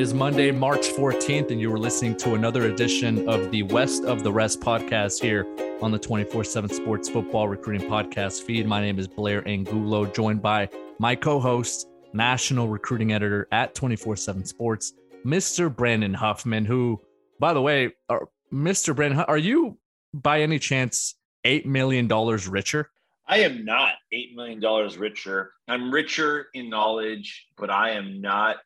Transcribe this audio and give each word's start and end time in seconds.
Is 0.00 0.14
Monday, 0.14 0.50
March 0.50 0.88
14th, 0.88 1.50
and 1.50 1.60
you 1.60 1.70
are 1.70 1.78
listening 1.78 2.16
to 2.16 2.34
another 2.34 2.62
edition 2.62 3.28
of 3.28 3.50
the 3.50 3.62
West 3.64 4.02
of 4.04 4.22
the 4.22 4.32
Rest 4.32 4.58
podcast 4.60 5.20
here 5.20 5.46
on 5.82 5.90
the 5.92 5.98
24 5.98 6.42
7 6.42 6.70
Sports 6.70 7.10
Football 7.10 7.48
Recruiting 7.48 7.86
Podcast 7.86 8.40
feed. 8.44 8.66
My 8.66 8.80
name 8.80 8.98
is 8.98 9.06
Blair 9.06 9.46
Angulo, 9.46 10.06
joined 10.06 10.40
by 10.40 10.70
my 10.98 11.14
co 11.14 11.38
host, 11.38 11.86
national 12.14 12.68
recruiting 12.68 13.12
editor 13.12 13.46
at 13.52 13.74
24 13.74 14.16
7 14.16 14.42
Sports, 14.46 14.94
Mr. 15.22 15.74
Brandon 15.74 16.14
Huffman, 16.14 16.64
who, 16.64 16.98
by 17.38 17.52
the 17.52 17.60
way, 17.60 17.92
are, 18.08 18.26
Mr. 18.50 18.96
Brandon, 18.96 19.20
are 19.20 19.36
you 19.36 19.76
by 20.14 20.40
any 20.40 20.58
chance 20.58 21.14
$8 21.44 21.66
million 21.66 22.08
richer? 22.08 22.90
I 23.28 23.40
am 23.40 23.66
not 23.66 23.96
$8 24.14 24.34
million 24.34 24.98
richer. 24.98 25.52
I'm 25.68 25.92
richer 25.92 26.46
in 26.54 26.70
knowledge, 26.70 27.48
but 27.58 27.68
I 27.68 27.90
am 27.90 28.22
not 28.22 28.56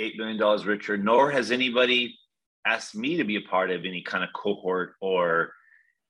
$8 0.00 0.16
million 0.16 0.66
richer, 0.66 0.96
nor 0.96 1.30
has 1.30 1.50
anybody 1.50 2.16
asked 2.66 2.94
me 2.94 3.16
to 3.16 3.24
be 3.24 3.36
a 3.36 3.40
part 3.40 3.70
of 3.70 3.84
any 3.84 4.02
kind 4.02 4.22
of 4.22 4.30
cohort 4.34 4.94
or 5.00 5.52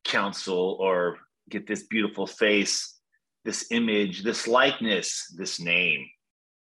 council 0.05 0.77
or 0.81 1.19
get 1.49 1.67
this 1.67 1.85
beautiful 1.85 2.27
face, 2.27 2.99
this 3.45 3.67
image, 3.71 4.23
this 4.23 4.47
likeness, 4.47 5.33
this 5.37 5.61
name 5.61 6.07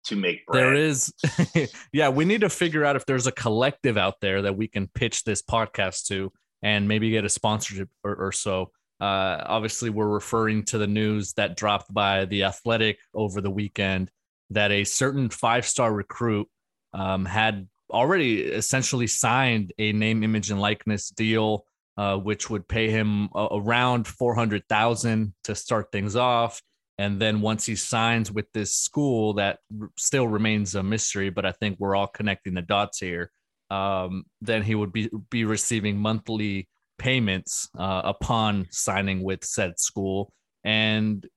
to 0.05 0.15
make 0.15 0.45
bread. 0.45 0.63
There 0.63 0.73
is, 0.73 1.13
yeah, 1.93 2.09
we 2.09 2.25
need 2.25 2.41
to 2.41 2.49
figure 2.49 2.83
out 2.83 2.95
if 2.95 3.05
there's 3.05 3.27
a 3.27 3.31
collective 3.31 3.97
out 3.97 4.15
there 4.21 4.41
that 4.43 4.57
we 4.57 4.67
can 4.67 4.87
pitch 4.87 5.23
this 5.23 5.41
podcast 5.41 6.05
to 6.07 6.31
and 6.61 6.87
maybe 6.87 7.09
get 7.09 7.25
a 7.25 7.29
sponsorship 7.29 7.89
or, 8.03 8.15
or 8.15 8.31
so. 8.31 8.71
Uh, 8.99 9.43
obviously, 9.45 9.89
we're 9.89 10.07
referring 10.07 10.63
to 10.63 10.77
the 10.77 10.87
news 10.87 11.33
that 11.33 11.57
dropped 11.57 11.93
by 11.93 12.25
The 12.25 12.43
Athletic 12.43 12.99
over 13.13 13.41
the 13.41 13.51
weekend 13.51 14.09
that 14.49 14.71
a 14.71 14.83
certain 14.83 15.29
five 15.29 15.65
star 15.65 15.93
recruit 15.93 16.47
um, 16.93 17.25
had 17.25 17.67
already 17.91 18.41
essentially 18.41 19.07
signed 19.07 19.73
a 19.77 19.91
name, 19.93 20.23
image, 20.23 20.51
and 20.51 20.59
likeness 20.59 21.09
deal, 21.09 21.65
uh, 21.97 22.17
which 22.17 22.49
would 22.49 22.67
pay 22.67 22.89
him 22.89 23.29
a- 23.35 23.47
around 23.51 24.07
four 24.07 24.35
hundred 24.35 24.63
thousand 24.67 25.33
to 25.43 25.55
start 25.55 25.91
things 25.91 26.15
off. 26.15 26.61
And 26.97 27.19
then 27.19 27.41
once 27.41 27.65
he 27.65 27.75
signs 27.75 28.31
with 28.31 28.45
this 28.53 28.75
school, 28.75 29.33
that 29.33 29.59
r- 29.79 29.89
still 29.97 30.27
remains 30.27 30.75
a 30.75 30.83
mystery, 30.83 31.29
but 31.29 31.45
I 31.45 31.51
think 31.51 31.77
we're 31.79 31.95
all 31.95 32.07
connecting 32.07 32.53
the 32.53 32.61
dots 32.61 32.99
here. 32.99 33.31
Um, 33.69 34.25
then 34.41 34.61
he 34.63 34.75
would 34.75 34.93
be 34.93 35.09
be 35.29 35.45
receiving 35.45 35.97
monthly 35.97 36.67
payments 36.99 37.69
uh, 37.77 38.01
upon 38.05 38.67
signing 38.69 39.23
with 39.23 39.43
said 39.43 39.79
school. 39.79 40.31
And 40.63 41.27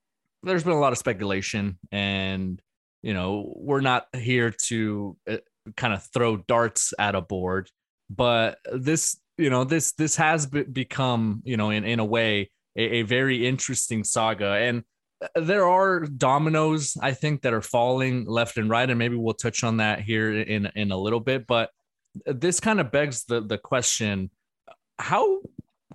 there's 0.42 0.62
been 0.62 0.74
a 0.74 0.80
lot 0.80 0.92
of 0.92 0.98
speculation 0.98 1.78
and 1.90 2.60
you 3.06 3.14
know 3.14 3.52
we're 3.54 3.80
not 3.80 4.08
here 4.12 4.50
to 4.50 5.16
uh, 5.30 5.36
kind 5.76 5.94
of 5.94 6.02
throw 6.12 6.36
darts 6.36 6.92
at 6.98 7.14
a 7.14 7.20
board 7.20 7.70
but 8.10 8.58
this 8.72 9.16
you 9.38 9.48
know 9.48 9.62
this 9.62 9.92
this 9.92 10.16
has 10.16 10.46
become 10.46 11.40
you 11.44 11.56
know 11.56 11.70
in 11.70 11.84
in 11.84 12.00
a 12.00 12.04
way 12.04 12.50
a, 12.76 12.98
a 12.98 13.02
very 13.02 13.46
interesting 13.46 14.04
saga. 14.04 14.48
And 14.48 14.82
uh, 15.22 15.40
there 15.40 15.66
are 15.66 16.00
dominoes 16.00 16.96
i 17.00 17.12
think 17.12 17.42
that 17.42 17.54
are 17.54 17.62
falling 17.62 18.26
left 18.26 18.58
and 18.58 18.68
right 18.68 18.90
and 18.90 18.98
maybe 18.98 19.16
we'll 19.16 19.34
touch 19.34 19.64
on 19.64 19.78
that 19.78 20.00
here 20.00 20.32
in 20.32 20.66
in 20.74 20.90
a 20.92 20.96
little 20.96 21.20
bit 21.20 21.46
but 21.46 21.70
this 22.26 22.60
kind 22.60 22.80
of 22.80 22.92
begs 22.92 23.24
the 23.24 23.40
the 23.40 23.56
question 23.56 24.30
how 24.98 25.40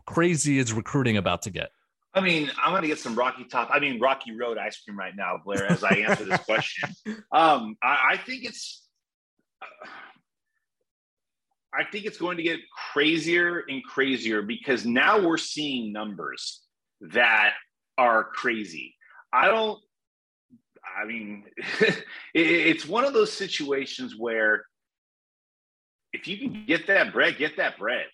crazy 0.08 0.58
is 0.58 0.74
recruiting 0.74 1.18
about 1.18 1.44
to 1.44 1.52
get 1.52 1.70
I 2.14 2.20
mean, 2.20 2.52
I'm 2.62 2.72
going 2.72 2.82
to 2.82 2.88
get 2.88 3.00
some 3.00 3.16
Rocky 3.16 3.46
Top, 3.46 3.70
I 3.72 3.80
mean, 3.80 4.00
Rocky 4.00 4.36
Road 4.36 4.58
ice 4.58 4.82
cream 4.82 4.98
right 4.98 5.16
now, 5.16 5.40
Blair, 5.44 5.72
as 5.72 5.84
I 5.84 6.04
answer 6.08 6.26
this 6.26 6.42
question. 6.42 6.90
Um, 7.32 7.78
I, 7.82 8.12
I 8.12 8.18
think 8.18 8.44
it's, 8.44 8.86
I 11.74 11.86
think 11.90 12.06
it's 12.06 12.18
going 12.18 12.38
to 12.38 12.44
get 12.44 12.60
crazier 12.92 13.64
and 13.70 13.82
crazier 13.84 14.42
because 14.42 14.86
now 14.86 15.26
we're 15.26 15.38
seeing 15.38 15.94
numbers 15.94 16.62
that 17.00 17.54
are 17.98 18.26
crazy. 18.26 18.96
I 19.32 19.48
don't, 19.48 19.80
I 21.02 21.06
mean, 21.06 21.46
it, 21.80 22.04
it's 22.34 22.86
one 22.86 23.06
of 23.06 23.14
those 23.14 23.32
situations 23.32 24.16
where 24.18 24.66
if 26.12 26.28
you 26.28 26.38
can 26.38 26.66
get 26.66 26.88
that 26.88 27.14
bread, 27.14 27.38
get 27.38 27.56
that 27.58 27.78
bread. 27.78 28.06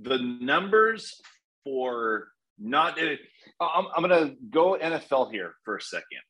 The 0.00 0.18
numbers 0.18 1.20
for 1.64 2.28
not, 2.58 2.98
uh, 2.98 3.16
I'm, 3.60 3.86
I'm 3.94 4.08
going 4.08 4.28
to 4.28 4.36
go 4.50 4.78
NFL 4.80 5.30
here 5.32 5.54
for 5.64 5.76
a 5.76 5.80
second. 5.80 6.20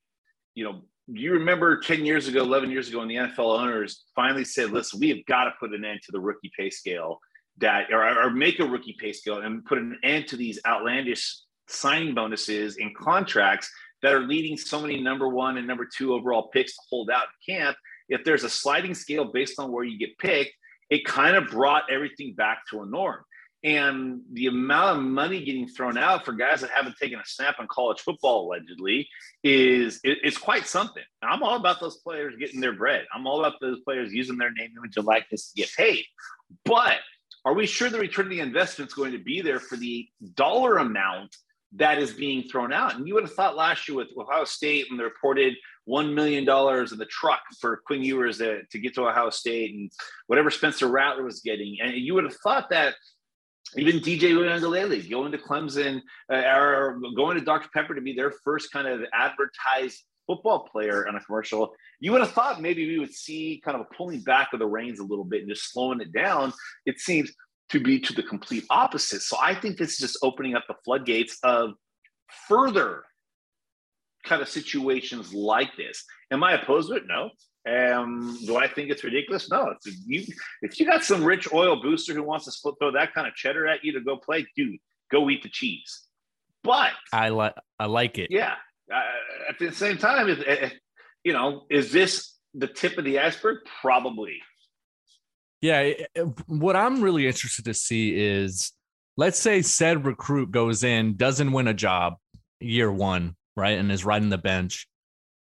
You 0.55 0.65
know, 0.65 0.83
you 1.07 1.33
remember 1.33 1.81
10 1.81 2.05
years 2.05 2.29
ago, 2.29 2.43
11 2.43 2.71
years 2.71 2.89
ago, 2.89 2.99
when 2.99 3.09
the 3.09 3.17
NFL 3.17 3.59
owners 3.59 4.05
finally 4.15 4.45
said, 4.45 4.71
listen, 4.71 5.01
we 5.01 5.09
have 5.09 5.25
got 5.27 5.45
to 5.45 5.53
put 5.59 5.73
an 5.73 5.85
end 5.85 6.01
to 6.05 6.13
the 6.13 6.21
rookie 6.21 6.51
pay 6.59 6.71
scale 6.71 7.19
that, 7.59 7.93
or, 7.93 8.25
or 8.25 8.31
make 8.31 8.61
a 8.61 8.65
rookie 8.65 8.97
pay 8.99 9.13
scale 9.13 9.41
and 9.41 9.65
put 9.65 9.79
an 9.79 9.99
end 10.05 10.27
to 10.29 10.37
these 10.37 10.61
outlandish 10.67 11.41
signing 11.69 12.15
bonuses 12.15 12.77
and 12.77 12.95
contracts 12.97 13.71
that 14.03 14.15
are 14.15 14.21
leading 14.21 14.57
so 14.57 14.81
many 14.81 15.01
number 15.01 15.29
one 15.29 15.59
and 15.59 15.67
number 15.67 15.87
two 15.97 16.13
overall 16.13 16.49
picks 16.53 16.75
to 16.75 16.83
hold 16.91 17.11
out 17.11 17.25
in 17.49 17.57
camp. 17.57 17.77
If 18.09 18.25
there's 18.25 18.45
a 18.45 18.51
sliding 18.51 18.95
scale 18.95 19.33
based 19.33 19.59
on 19.59 19.73
where 19.73 19.85
you 19.85 19.99
get 19.99 20.17
picked, 20.19 20.53
it 20.91 21.05
kind 21.05 21.37
of 21.37 21.49
brought 21.49 21.85
everything 21.91 22.35
back 22.35 22.61
to 22.71 22.83
a 22.83 22.87
norm. 22.87 23.23
And 23.65 24.21
the 24.33 24.47
amount 24.47 24.99
of 24.99 25.05
money 25.05 25.45
getting 25.45 25.67
thrown 25.67 25.99
out 25.99 26.25
for 26.25 26.33
guys 26.33 26.61
that 26.61 26.71
haven't 26.71 26.97
taken 26.97 27.19
a 27.19 27.25
snap 27.25 27.57
in 27.59 27.67
college 27.69 28.01
football 28.01 28.47
allegedly 28.47 29.09
is 29.43 29.99
it, 30.05 30.19
it's 30.23 30.39
quite 30.39 30.67
something. 30.67 31.03
I'm 31.23 31.43
all 31.43 31.57
about 31.57 31.81
those 31.81 31.97
players 31.97 32.37
getting 32.39 32.61
their 32.61 32.75
bread. 32.75 33.07
I'm 33.13 33.27
all 33.27 33.45
about 33.45 33.61
those 33.61 33.81
players 33.81 34.13
using 34.13 34.39
their 34.39 34.53
name, 34.53 34.71
image, 34.79 34.97
and 34.97 35.07
likeness 35.07 35.51
to 35.51 35.57
get 35.57 35.73
paid. 35.77 36.05
But 36.65 36.99
are 37.45 37.55
we 37.55 37.67
sure 37.67 37.91
the 37.91 37.99
return 37.99 38.27
of 38.27 38.31
the 38.31 38.41
investment 38.41 38.91
is 38.91 38.95
going 38.95 39.13
to 39.13 39.19
be 39.19 39.41
there 39.41 39.61
for 39.61 39.77
the 39.77 40.09
dollar 40.35 40.79
amount 40.79 41.37
that 41.73 41.99
is 41.99 42.13
being 42.13 42.45
thrown 42.45 42.73
out? 42.73 42.95
And 42.95 43.09
you 43.09 43.15
would 43.15 43.25
have 43.25 43.35
thought 43.35 43.57
last 43.57 43.89
year 43.89 43.97
with 43.97 44.09
Ohio 44.17 44.45
State 44.45 44.87
and 44.89 45.01
they 45.01 45.05
reported 45.05 45.55
$1 45.89 46.15
million 46.15 46.43
in 46.43 46.99
the 46.99 47.07
truck 47.11 47.41
for 47.61 47.83
Quinn 47.87 48.03
Ewers 48.03 48.39
to, 48.39 48.63
to 48.71 48.79
get 48.79 48.95
to 48.95 49.09
Ohio 49.09 49.31
State 49.31 49.75
and 49.75 49.91
whatever 50.27 50.51
Spencer 50.51 50.87
Rattler 50.87 51.25
was 51.25 51.41
getting. 51.41 51.79
And 51.83 51.93
you 51.95 52.15
would 52.15 52.25
have 52.25 52.37
thought 52.37 52.71
that 52.71 52.95
even 53.77 54.01
DJ 54.01 54.33
Uiagalelei 54.33 55.09
going 55.11 55.33
to 55.33 55.39
Clemson 55.39 56.01
uh, 56.33 56.37
or 56.37 57.01
going 57.15 57.39
to 57.39 57.45
Dr. 57.45 57.69
Pepper 57.75 57.95
to 57.95 58.01
be 58.01 58.15
their 58.15 58.31
first 58.31 58.73
kind 58.73 58.89
of 58.89 59.03
advertised 59.13 60.03
football 60.27 60.69
player 60.71 61.09
on 61.09 61.17
a 61.17 61.21
commercial, 61.21 61.75
you 62.01 62.13
would 62.13 62.21
have 62.21 62.31
thought 62.31 62.63
maybe 62.63 62.87
we 62.87 62.99
would 62.99 63.13
see 63.13 63.61
kind 63.65 63.75
of 63.75 63.81
a 63.81 63.95
pulling 63.95 64.21
back 64.21 64.53
of 64.53 64.61
the 64.61 64.67
reins 64.67 65.01
a 65.01 65.05
little 65.05 65.25
bit 65.25 65.41
and 65.41 65.51
just 65.51 65.73
slowing 65.73 66.01
it 66.01 66.13
down. 66.13 66.53
It 66.87 67.01
seems 67.01 67.33
to 67.71 67.81
be 67.81 67.99
to 68.01 68.13
the 68.13 68.23
complete 68.23 68.65
opposite. 68.71 69.23
So 69.23 69.37
I 69.41 69.55
think 69.55 69.77
this 69.77 69.93
is 69.93 69.99
just 69.99 70.19
opening 70.23 70.55
up 70.55 70.65
the 70.69 70.75
floodgates 70.85 71.39
of 71.43 71.73
further 72.47 73.05
kind 74.25 74.43
of 74.43 74.49
situations 74.49 75.33
like 75.33 75.77
this. 75.77 76.05
Am 76.31 76.45
I 76.45 76.53
opposed 76.55 76.91
to 76.91 76.97
it? 76.97 77.05
No. 77.07 77.31
Um, 77.69 78.39
do 78.47 78.57
I 78.57 78.69
think 78.69 78.91
it's 78.91 79.05
ridiculous? 79.05 79.51
No. 79.51 79.75
If 79.85 79.95
you 80.07 80.25
if 80.63 80.79
you 80.81 80.87
got 80.87 81.05
some 81.05 81.25
rich 81.25 81.53
oil 81.53 81.81
booster 81.81 82.15
who 82.15 82.23
wants 82.23 82.47
to 82.47 82.53
split 82.53 82.77
throw 82.81 82.93
that 82.93 83.13
kind 83.13 83.27
of 83.27 83.35
cheddar 83.35 83.67
at 83.67 83.85
you 83.85 83.93
to 83.93 84.01
go 84.01 84.17
play, 84.17 84.47
dude, 84.57 84.79
go 85.11 85.29
eat 85.29 85.43
the 85.43 85.49
cheese. 85.49 86.05
But 86.63 86.93
I 87.13 87.29
like 87.31 87.55
I 87.79 87.87
like 87.87 88.19
it. 88.19 88.31
Yeah. 88.31 88.55
Uh, 88.93 89.03
at 89.51 89.59
the 89.59 89.71
same 89.73 89.99
time, 89.99 90.29
if, 90.29 90.39
if, 90.41 90.73
you 91.23 91.33
know, 91.33 91.67
is 91.69 91.93
this 91.93 92.35
the 92.55 92.67
tip 92.67 92.97
of 92.97 93.05
the 93.05 93.19
iceberg? 93.19 93.59
Probably. 93.81 94.41
Yeah. 95.61 95.93
What 96.47 96.75
I'm 96.75 97.03
really 97.03 97.27
interested 97.27 97.67
to 97.67 97.75
see 97.75 98.19
is, 98.19 98.73
let's 99.17 99.39
say 99.39 99.61
said 99.61 100.07
recruit 100.07 100.51
goes 100.51 100.85
in, 100.85 101.17
doesn't 101.17 101.53
win 101.53 101.69
a 101.69 101.75
job 101.75 102.15
year 102.61 102.91
one, 102.91 103.37
right, 103.57 103.79
and 103.79 103.93
is 103.93 104.05
riding 104.05 104.31
the 104.31 104.39
bench 104.39 104.89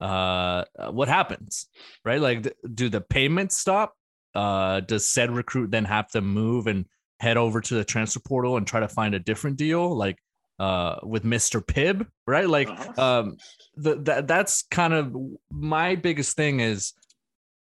uh 0.01 0.65
what 0.91 1.07
happens 1.07 1.67
right 2.03 2.19
like 2.19 2.53
do 2.73 2.89
the 2.89 3.01
payments 3.01 3.57
stop 3.57 3.93
uh 4.33 4.81
does 4.81 5.07
said 5.07 5.31
recruit 5.31 5.71
then 5.71 5.85
have 5.85 6.09
to 6.09 6.21
move 6.21 6.67
and 6.67 6.85
head 7.19 7.37
over 7.37 7.61
to 7.61 7.75
the 7.75 7.85
transfer 7.85 8.19
portal 8.19 8.57
and 8.57 8.67
try 8.67 8.81
to 8.81 8.89
find 8.89 9.15
a 9.15 9.19
different 9.19 9.57
deal 9.57 9.95
like 9.95 10.17
uh 10.59 10.97
with 11.03 11.23
Mr. 11.23 11.65
Pibb 11.65 12.07
right 12.27 12.47
like 12.47 12.67
uh-huh. 12.67 13.19
um 13.19 13.37
the 13.75 13.95
that 13.95 14.27
that's 14.27 14.63
kind 14.63 14.93
of 14.93 15.15
my 15.49 15.95
biggest 15.95 16.35
thing 16.35 16.59
is 16.59 16.93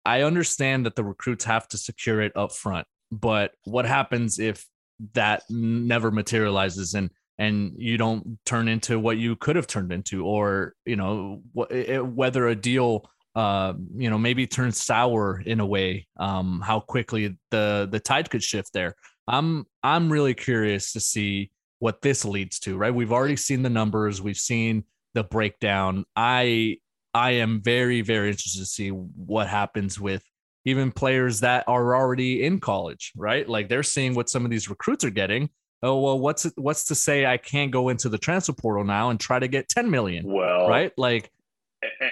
I 0.05 0.21
understand 0.21 0.85
that 0.85 0.95
the 0.95 1.03
recruits 1.03 1.45
have 1.45 1.67
to 1.69 1.77
secure 1.77 2.21
it 2.21 2.31
up 2.35 2.51
front 2.51 2.87
but 3.11 3.51
what 3.63 3.85
happens 3.85 4.39
if 4.39 4.65
that 5.13 5.43
never 5.49 6.11
materializes 6.11 6.93
and 6.93 7.09
and 7.39 7.73
you 7.77 7.97
don't 7.97 8.37
turn 8.45 8.67
into 8.67 8.99
what 8.99 9.17
you 9.17 9.35
could 9.37 9.55
have 9.55 9.65
turned 9.65 9.91
into 9.91 10.25
or 10.25 10.75
you 10.85 10.97
know 10.97 11.41
whether 11.53 12.47
a 12.47 12.55
deal 12.55 13.09
uh, 13.33 13.73
you 13.95 14.09
know 14.09 14.17
maybe 14.17 14.45
turns 14.45 14.79
sour 14.79 15.41
in 15.45 15.61
a 15.61 15.65
way 15.65 16.05
um, 16.17 16.61
how 16.63 16.79
quickly 16.79 17.37
the 17.49 17.87
the 17.89 17.99
tide 17.99 18.29
could 18.29 18.43
shift 18.43 18.73
there. 18.73 18.95
I'm 19.27 19.65
i'm 19.83 20.11
really 20.11 20.33
curious 20.33 20.93
to 20.93 20.99
see 20.99 21.51
what 21.79 22.01
this 22.01 22.25
leads 22.25 22.59
to 22.59 22.77
right? 22.77 22.93
We've 22.93 23.13
already 23.13 23.37
seen 23.37 23.63
the 23.63 23.69
numbers. 23.69 24.21
We've 24.21 24.37
seen 24.37 24.83
the 25.15 25.23
breakdown. 25.23 26.05
I 26.15 26.77
i 27.13 27.31
am 27.31 27.61
very 27.61 28.01
very 28.01 28.29
interested 28.29 28.59
to 28.59 28.65
see 28.65 28.89
what 28.89 29.47
happens 29.47 29.99
with 29.99 30.23
even 30.65 30.91
players 30.91 31.39
that 31.39 31.63
are 31.67 31.95
already 31.95 32.43
in 32.43 32.59
college 32.59 33.13
right? 33.15 33.47
Like 33.47 33.69
they're 33.69 33.83
seeing 33.83 34.13
what 34.13 34.29
some 34.29 34.43
of 34.43 34.51
these 34.51 34.69
recruits 34.69 35.05
are 35.05 35.09
getting 35.09 35.49
oh 35.83 35.99
well 35.99 36.19
what's 36.19 36.43
what's 36.55 36.85
to 36.85 36.95
say 36.95 37.25
i 37.25 37.37
can't 37.37 37.71
go 37.71 37.89
into 37.89 38.09
the 38.09 38.17
transfer 38.17 38.53
portal 38.53 38.83
now 38.83 39.09
and 39.09 39.19
try 39.19 39.39
to 39.39 39.47
get 39.47 39.69
10 39.69 39.89
million 39.89 40.25
well 40.25 40.67
right? 40.67 40.91
Like 40.97 41.31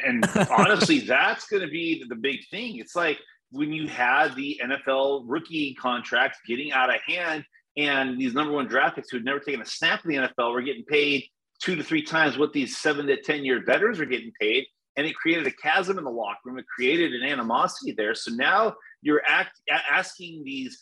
and 0.05 0.25
honestly 0.49 0.99
that's 0.99 1.47
going 1.47 1.61
to 1.61 1.67
be 1.67 2.05
the 2.07 2.15
big 2.15 2.39
thing. 2.49 2.77
It's 2.77 2.95
like 2.95 3.19
when 3.51 3.73
you 3.73 3.87
had 3.87 4.35
the 4.35 4.59
nfl 4.63 5.23
rookie 5.25 5.73
contracts 5.75 6.39
getting 6.47 6.71
out 6.71 6.93
of 6.93 7.01
hand 7.05 7.43
and 7.75 8.19
these 8.19 8.33
number 8.33 8.53
one 8.53 8.67
draft 8.67 8.95
picks 8.95 9.09
who 9.09 9.17
had 9.17 9.25
never 9.25 9.39
taken 9.39 9.61
a 9.61 9.65
snap 9.65 10.05
in 10.05 10.11
the 10.11 10.17
nfl 10.17 10.53
were 10.53 10.61
getting 10.61 10.85
paid 10.85 11.25
two 11.61 11.75
to 11.75 11.83
three 11.83 12.01
times 12.01 12.37
what 12.37 12.53
these 12.53 12.77
seven 12.77 13.05
to 13.07 13.21
ten 13.21 13.43
year 13.43 13.63
veterans 13.65 13.99
are 13.99 14.05
getting 14.05 14.31
paid 14.39 14.65
and 14.97 15.05
it 15.05 15.15
created 15.15 15.45
a 15.45 15.51
chasm 15.51 15.97
in 15.97 16.03
the 16.03 16.09
locker 16.09 16.39
room. 16.45 16.57
It 16.57 16.65
created 16.67 17.13
an 17.13 17.23
animosity 17.23 17.93
there. 17.95 18.15
So 18.15 18.31
now 18.31 18.75
you're 19.03 19.21
act, 19.25 19.61
asking 19.89 20.43
these 20.43 20.77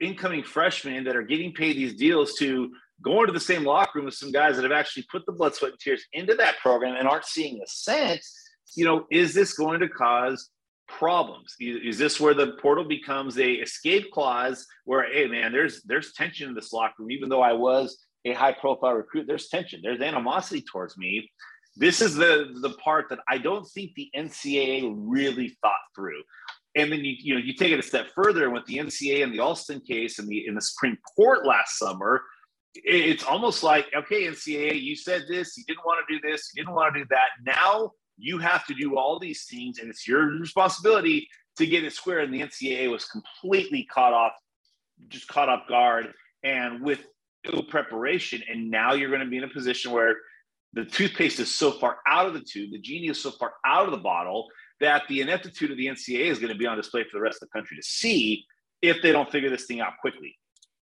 incoming 0.00 0.44
freshmen 0.44 1.04
that 1.04 1.16
are 1.16 1.22
getting 1.22 1.52
paid 1.52 1.76
these 1.76 1.94
deals 1.94 2.34
to 2.34 2.70
go 3.02 3.20
into 3.20 3.32
the 3.32 3.40
same 3.40 3.64
locker 3.64 3.98
room 3.98 4.04
with 4.06 4.14
some 4.14 4.32
guys 4.32 4.56
that 4.56 4.62
have 4.62 4.72
actually 4.72 5.04
put 5.10 5.24
the 5.26 5.32
blood, 5.32 5.54
sweat, 5.54 5.72
and 5.72 5.80
tears 5.80 6.04
into 6.12 6.34
that 6.34 6.58
program 6.58 6.96
and 6.96 7.08
aren't 7.08 7.24
seeing 7.24 7.60
a 7.62 7.66
cent, 7.66 8.20
you 8.76 8.84
know, 8.84 9.06
is 9.10 9.34
this 9.34 9.54
going 9.54 9.80
to 9.80 9.88
cause 9.88 10.50
problems? 10.88 11.54
Is 11.60 11.98
this 11.98 12.18
where 12.18 12.34
the 12.34 12.52
portal 12.60 12.84
becomes 12.84 13.38
a 13.38 13.52
escape 13.52 14.10
clause 14.12 14.66
where, 14.84 15.10
hey 15.12 15.26
man, 15.26 15.52
there's 15.52 15.82
there's 15.82 16.12
tension 16.12 16.48
in 16.48 16.54
this 16.54 16.72
locker 16.72 16.94
room, 17.00 17.10
even 17.10 17.28
though 17.28 17.42
I 17.42 17.52
was 17.52 17.98
a 18.24 18.32
high 18.32 18.52
profile 18.52 18.94
recruit, 18.94 19.26
there's 19.26 19.48
tension, 19.48 19.80
there's 19.82 20.00
animosity 20.00 20.64
towards 20.70 20.96
me. 20.96 21.30
This 21.76 22.00
is 22.00 22.16
the 22.16 22.56
the 22.60 22.70
part 22.70 23.06
that 23.10 23.20
I 23.28 23.38
don't 23.38 23.66
think 23.66 23.92
the 23.94 24.10
NCAA 24.16 24.92
really 24.96 25.56
thought 25.62 25.74
through 25.94 26.22
and 26.78 26.92
then 26.92 27.04
you 27.04 27.16
you 27.18 27.34
know 27.34 27.40
you 27.40 27.52
take 27.52 27.72
it 27.72 27.78
a 27.78 27.82
step 27.82 28.08
further 28.14 28.50
with 28.50 28.64
the 28.66 28.76
NCA 28.76 29.24
and 29.24 29.34
the 29.34 29.40
Alston 29.40 29.80
case 29.80 30.18
and 30.18 30.28
the 30.28 30.46
in 30.46 30.54
the 30.54 30.62
Supreme 30.62 30.96
Court 31.16 31.44
last 31.44 31.78
summer. 31.78 32.22
It's 32.74 33.24
almost 33.24 33.62
like 33.62 33.86
okay, 33.94 34.24
NCAA, 34.24 34.80
you 34.80 34.94
said 34.94 35.24
this, 35.28 35.56
you 35.56 35.64
didn't 35.66 35.84
want 35.84 36.06
to 36.06 36.14
do 36.14 36.20
this, 36.26 36.50
you 36.54 36.62
didn't 36.62 36.74
want 36.74 36.94
to 36.94 37.00
do 37.00 37.06
that. 37.10 37.28
Now 37.44 37.92
you 38.16 38.38
have 38.38 38.64
to 38.66 38.74
do 38.74 38.96
all 38.96 39.18
these 39.18 39.46
things, 39.50 39.78
and 39.78 39.90
it's 39.90 40.06
your 40.06 40.26
responsibility 40.26 41.28
to 41.56 41.66
get 41.66 41.84
it 41.84 41.92
square. 41.92 42.20
And 42.20 42.32
the 42.32 42.40
NCAA 42.40 42.90
was 42.90 43.04
completely 43.06 43.86
caught 43.92 44.12
off, 44.12 44.32
just 45.08 45.26
caught 45.26 45.48
off 45.48 45.68
guard, 45.68 46.12
and 46.44 46.82
with 46.82 47.04
no 47.52 47.62
preparation. 47.62 48.42
And 48.48 48.70
now 48.70 48.92
you're 48.92 49.10
going 49.10 49.24
to 49.24 49.26
be 49.26 49.38
in 49.38 49.44
a 49.44 49.48
position 49.48 49.90
where 49.90 50.16
the 50.74 50.84
toothpaste 50.84 51.40
is 51.40 51.52
so 51.52 51.72
far 51.72 51.98
out 52.06 52.26
of 52.26 52.34
the 52.34 52.40
tube, 52.40 52.70
the 52.70 52.78
genie 52.78 53.08
is 53.08 53.20
so 53.20 53.32
far 53.32 53.54
out 53.64 53.86
of 53.86 53.90
the 53.90 53.98
bottle 53.98 54.48
that 54.80 55.02
the 55.08 55.20
ineptitude 55.20 55.70
of 55.70 55.76
the 55.76 55.86
NCAA 55.86 56.26
is 56.26 56.38
going 56.38 56.52
to 56.52 56.58
be 56.58 56.66
on 56.66 56.76
display 56.76 57.04
for 57.04 57.18
the 57.18 57.20
rest 57.20 57.42
of 57.42 57.48
the 57.48 57.58
country 57.58 57.76
to 57.76 57.82
see 57.82 58.44
if 58.82 59.02
they 59.02 59.12
don't 59.12 59.30
figure 59.30 59.50
this 59.50 59.66
thing 59.66 59.80
out 59.80 59.94
quickly. 60.00 60.36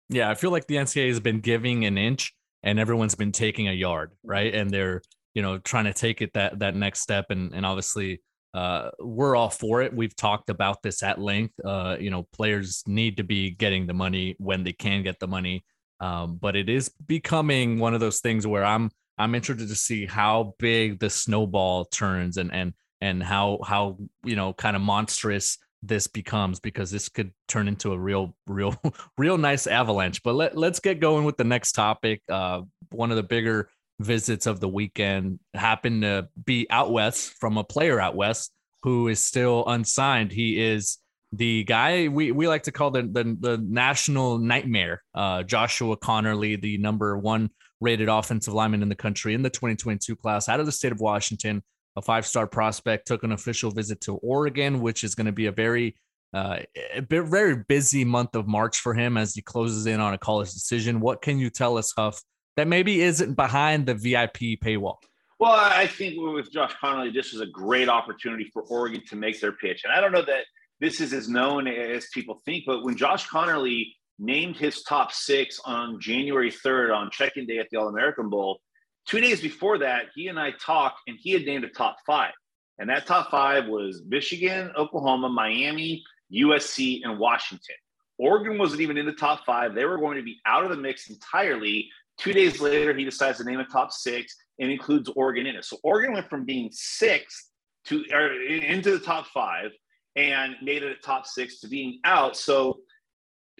Yeah, 0.09 0.29
I 0.29 0.35
feel 0.35 0.51
like 0.51 0.67
the 0.67 0.75
NCAA 0.75 1.09
has 1.09 1.19
been 1.19 1.39
giving 1.39 1.85
an 1.85 1.97
inch 1.97 2.33
and 2.63 2.79
everyone's 2.79 3.15
been 3.15 3.31
taking 3.31 3.67
a 3.67 3.73
yard, 3.73 4.11
right? 4.23 4.53
And 4.53 4.69
they're, 4.69 5.01
you 5.33 5.41
know, 5.41 5.59
trying 5.59 5.85
to 5.85 5.93
take 5.93 6.21
it 6.21 6.33
that 6.33 6.59
that 6.59 6.75
next 6.75 7.01
step 7.01 7.27
and 7.29 7.53
and 7.53 7.65
obviously 7.65 8.21
uh, 8.53 8.89
we're 8.99 9.35
all 9.35 9.49
for 9.49 9.81
it. 9.81 9.93
We've 9.93 10.15
talked 10.15 10.49
about 10.49 10.81
this 10.81 11.03
at 11.03 11.19
length. 11.19 11.53
Uh, 11.63 11.97
you 11.99 12.09
know, 12.09 12.27
players 12.33 12.83
need 12.87 13.17
to 13.17 13.23
be 13.23 13.51
getting 13.51 13.85
the 13.85 13.93
money 13.93 14.35
when 14.39 14.63
they 14.63 14.73
can 14.73 15.03
get 15.03 15.19
the 15.19 15.27
money. 15.27 15.63
Um, 15.99 16.37
but 16.37 16.55
it 16.55 16.69
is 16.69 16.89
becoming 17.05 17.77
one 17.77 17.93
of 17.93 17.99
those 17.99 18.21
things 18.21 18.47
where 18.47 18.63
I'm 18.63 18.89
I'm 19.17 19.35
interested 19.35 19.67
to 19.67 19.75
see 19.75 20.05
how 20.05 20.55
big 20.57 20.99
the 20.99 21.09
snowball 21.09 21.85
turns 21.85 22.37
and 22.37 22.51
and 22.53 22.73
and 23.01 23.23
how 23.23 23.59
how 23.65 23.97
you 24.23 24.35
know 24.35 24.53
kind 24.53 24.75
of 24.75 24.81
monstrous 24.81 25.57
this 25.81 26.07
becomes 26.07 26.59
because 26.59 26.91
this 26.91 27.09
could 27.09 27.31
turn 27.47 27.67
into 27.67 27.93
a 27.93 27.99
real 27.99 28.35
real 28.47 28.75
real 29.17 29.37
nice 29.37 29.67
avalanche. 29.67 30.21
But 30.23 30.35
let, 30.35 30.57
let's 30.57 30.79
get 30.79 30.99
going 30.99 31.25
with 31.25 31.37
the 31.37 31.43
next 31.43 31.73
topic. 31.73 32.21
Uh 32.29 32.61
one 32.91 33.11
of 33.11 33.17
the 33.17 33.23
bigger 33.23 33.69
visits 33.99 34.47
of 34.47 34.59
the 34.59 34.67
weekend 34.67 35.39
happened 35.53 36.01
to 36.03 36.27
be 36.45 36.65
out 36.69 36.91
west 36.91 37.33
from 37.39 37.57
a 37.57 37.63
player 37.63 37.99
out 37.99 38.15
west 38.15 38.51
who 38.83 39.09
is 39.09 39.21
still 39.21 39.65
unsigned. 39.67 40.31
He 40.31 40.59
is 40.59 40.97
the 41.33 41.63
guy 41.65 42.07
we, 42.07 42.31
we 42.31 42.47
like 42.47 42.63
to 42.63 42.71
call 42.71 42.89
the, 42.89 43.03
the, 43.03 43.37
the 43.39 43.57
national 43.57 44.37
nightmare. 44.39 45.03
Uh 45.13 45.43
joshua 45.43 45.97
conerly 45.97 46.59
the 46.59 46.77
number 46.77 47.17
one 47.17 47.49
rated 47.81 48.09
offensive 48.09 48.53
lineman 48.53 48.81
in 48.81 48.89
the 48.89 48.95
country 48.95 49.33
in 49.33 49.41
the 49.41 49.49
2022 49.49 50.13
class 50.17 50.49
out 50.49 50.59
of 50.59 50.65
the 50.65 50.71
state 50.71 50.91
of 50.91 50.99
washington 50.99 51.63
a 51.99 52.01
five 52.01 52.25
star 52.25 52.47
prospect, 52.47 53.07
took 53.07 53.23
an 53.23 53.31
official 53.31 53.69
visit 53.69 54.01
to 54.01 54.15
Oregon, 54.15 54.79
which 54.79 55.03
is 55.03 55.13
going 55.13 55.27
to 55.27 55.31
be 55.31 55.45
a 55.45 55.51
very 55.51 55.95
uh, 56.33 56.59
a 56.95 57.01
very 57.01 57.63
busy 57.67 58.05
month 58.05 58.35
of 58.35 58.47
March 58.47 58.79
for 58.79 58.93
him 58.93 59.17
as 59.17 59.33
he 59.33 59.41
closes 59.41 59.85
in 59.85 59.99
on 59.99 60.13
a 60.13 60.17
college 60.17 60.51
decision. 60.51 60.99
What 60.99 61.21
can 61.21 61.39
you 61.39 61.49
tell 61.49 61.77
us, 61.77 61.91
Huff, 61.97 62.21
that 62.55 62.67
maybe 62.67 63.01
isn't 63.01 63.33
behind 63.33 63.85
the 63.85 63.95
VIP 63.95 64.59
paywall? 64.63 64.97
Well, 65.39 65.53
I 65.53 65.87
think 65.87 66.15
with 66.17 66.51
Josh 66.51 66.73
Conerly, 66.83 67.13
this 67.13 67.33
is 67.33 67.41
a 67.41 67.47
great 67.47 67.89
opportunity 67.89 68.49
for 68.53 68.63
Oregon 68.63 69.01
to 69.07 69.15
make 69.15 69.39
their 69.39 69.53
pitch. 69.53 69.83
And 69.85 69.93
I 69.93 70.01
don't 70.01 70.11
know 70.11 70.21
that 70.21 70.43
this 70.79 71.01
is 71.01 71.13
as 71.13 71.29
known 71.29 71.67
as 71.67 72.07
people 72.13 72.41
think, 72.45 72.65
but 72.65 72.83
when 72.83 72.95
Josh 72.95 73.27
Conerly 73.27 73.93
named 74.19 74.57
his 74.57 74.83
top 74.83 75.11
six 75.13 75.59
on 75.65 75.99
January 75.99 76.51
3rd 76.51 76.95
on 76.95 77.09
check-in 77.09 77.47
day 77.47 77.57
at 77.57 77.67
the 77.71 77.77
All-American 77.77 78.29
Bowl, 78.29 78.59
Two 79.09 79.19
days 79.19 79.41
before 79.41 79.79
that, 79.79 80.03
he 80.13 80.27
and 80.27 80.39
I 80.39 80.51
talked, 80.51 80.99
and 81.07 81.17
he 81.19 81.31
had 81.31 81.41
named 81.41 81.63
a 81.63 81.69
top 81.69 81.97
five. 82.05 82.31
And 82.77 82.87
that 82.91 83.07
top 83.07 83.31
five 83.31 83.65
was 83.65 84.03
Michigan, 84.07 84.71
Oklahoma, 84.77 85.29
Miami, 85.29 86.03
USC, 86.31 87.01
and 87.03 87.17
Washington. 87.17 87.75
Oregon 88.19 88.59
wasn't 88.59 88.81
even 88.81 88.97
in 88.97 89.07
the 89.07 89.13
top 89.13 89.47
five. 89.47 89.73
They 89.73 89.85
were 89.85 89.97
going 89.97 90.17
to 90.17 90.23
be 90.23 90.37
out 90.45 90.63
of 90.63 90.69
the 90.69 90.77
mix 90.77 91.09
entirely. 91.09 91.89
Two 92.19 92.33
days 92.33 92.61
later, 92.61 92.93
he 92.93 93.03
decides 93.03 93.39
to 93.39 93.43
name 93.43 93.59
a 93.59 93.65
top 93.65 93.91
six 93.91 94.35
and 94.59 94.69
includes 94.69 95.09
Oregon 95.15 95.47
in 95.47 95.55
it. 95.55 95.65
So 95.65 95.77
Oregon 95.83 96.13
went 96.13 96.29
from 96.29 96.45
being 96.45 96.69
sixth 96.71 97.49
to 97.85 98.05
or 98.13 98.39
into 98.43 98.91
the 98.91 99.03
top 99.03 99.25
five 99.33 99.71
and 100.15 100.55
made 100.61 100.83
it 100.83 100.91
a 100.91 101.01
top 101.01 101.25
six 101.25 101.61
to 101.61 101.67
being 101.67 101.99
out. 102.03 102.37
So 102.37 102.81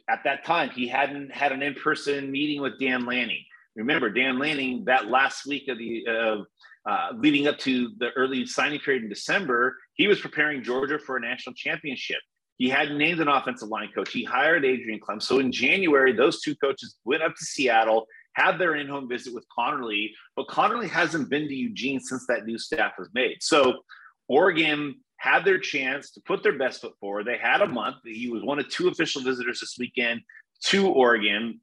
at 0.07 0.19
that 0.25 0.45
time, 0.45 0.69
he 0.69 0.87
hadn't 0.87 1.33
had 1.33 1.51
an 1.51 1.63
in-person 1.63 2.29
meeting 2.29 2.61
with 2.61 2.79
Dan 2.79 3.07
Lanning. 3.07 3.43
Remember, 3.79 4.09
Dan 4.09 4.39
Lanning, 4.39 4.85
that 4.85 5.09
last 5.09 5.45
week 5.45 5.67
of 5.67 5.77
the 5.77 6.05
uh, 6.07 6.89
uh, 6.89 7.09
leading 7.15 7.47
up 7.47 7.57
to 7.59 7.91
the 7.97 8.09
early 8.11 8.45
signing 8.45 8.79
period 8.79 9.03
in 9.03 9.09
December, 9.09 9.75
he 9.93 10.07
was 10.07 10.19
preparing 10.19 10.63
Georgia 10.63 10.99
for 10.99 11.17
a 11.17 11.21
national 11.21 11.55
championship. 11.55 12.19
He 12.57 12.69
hadn't 12.69 12.97
named 12.97 13.21
an 13.21 13.29
offensive 13.29 13.69
line 13.69 13.89
coach. 13.95 14.11
He 14.11 14.23
hired 14.23 14.65
Adrian 14.65 14.99
Klemm. 14.99 15.21
So 15.21 15.39
in 15.39 15.51
January, 15.51 16.11
those 16.11 16.41
two 16.41 16.55
coaches 16.55 16.97
went 17.05 17.23
up 17.23 17.33
to 17.35 17.45
Seattle, 17.45 18.05
had 18.33 18.57
their 18.57 18.75
in-home 18.75 19.07
visit 19.07 19.33
with 19.33 19.45
Conerly, 19.57 20.09
but 20.35 20.47
Conerly 20.47 20.89
hasn't 20.89 21.29
been 21.29 21.47
to 21.47 21.55
Eugene 21.55 21.99
since 21.99 22.25
that 22.27 22.45
new 22.45 22.57
staff 22.57 22.93
was 22.97 23.09
made. 23.13 23.37
So 23.41 23.81
Oregon 24.27 24.95
had 25.17 25.45
their 25.45 25.59
chance 25.59 26.11
to 26.11 26.21
put 26.21 26.43
their 26.43 26.57
best 26.57 26.81
foot 26.81 26.93
forward. 26.99 27.27
They 27.27 27.37
had 27.37 27.61
a 27.61 27.67
month. 27.67 27.97
He 28.03 28.29
was 28.29 28.43
one 28.43 28.59
of 28.59 28.67
two 28.69 28.89
official 28.89 29.21
visitors 29.21 29.59
this 29.61 29.75
weekend 29.79 30.21
to 30.65 30.87
Oregon 30.87 31.61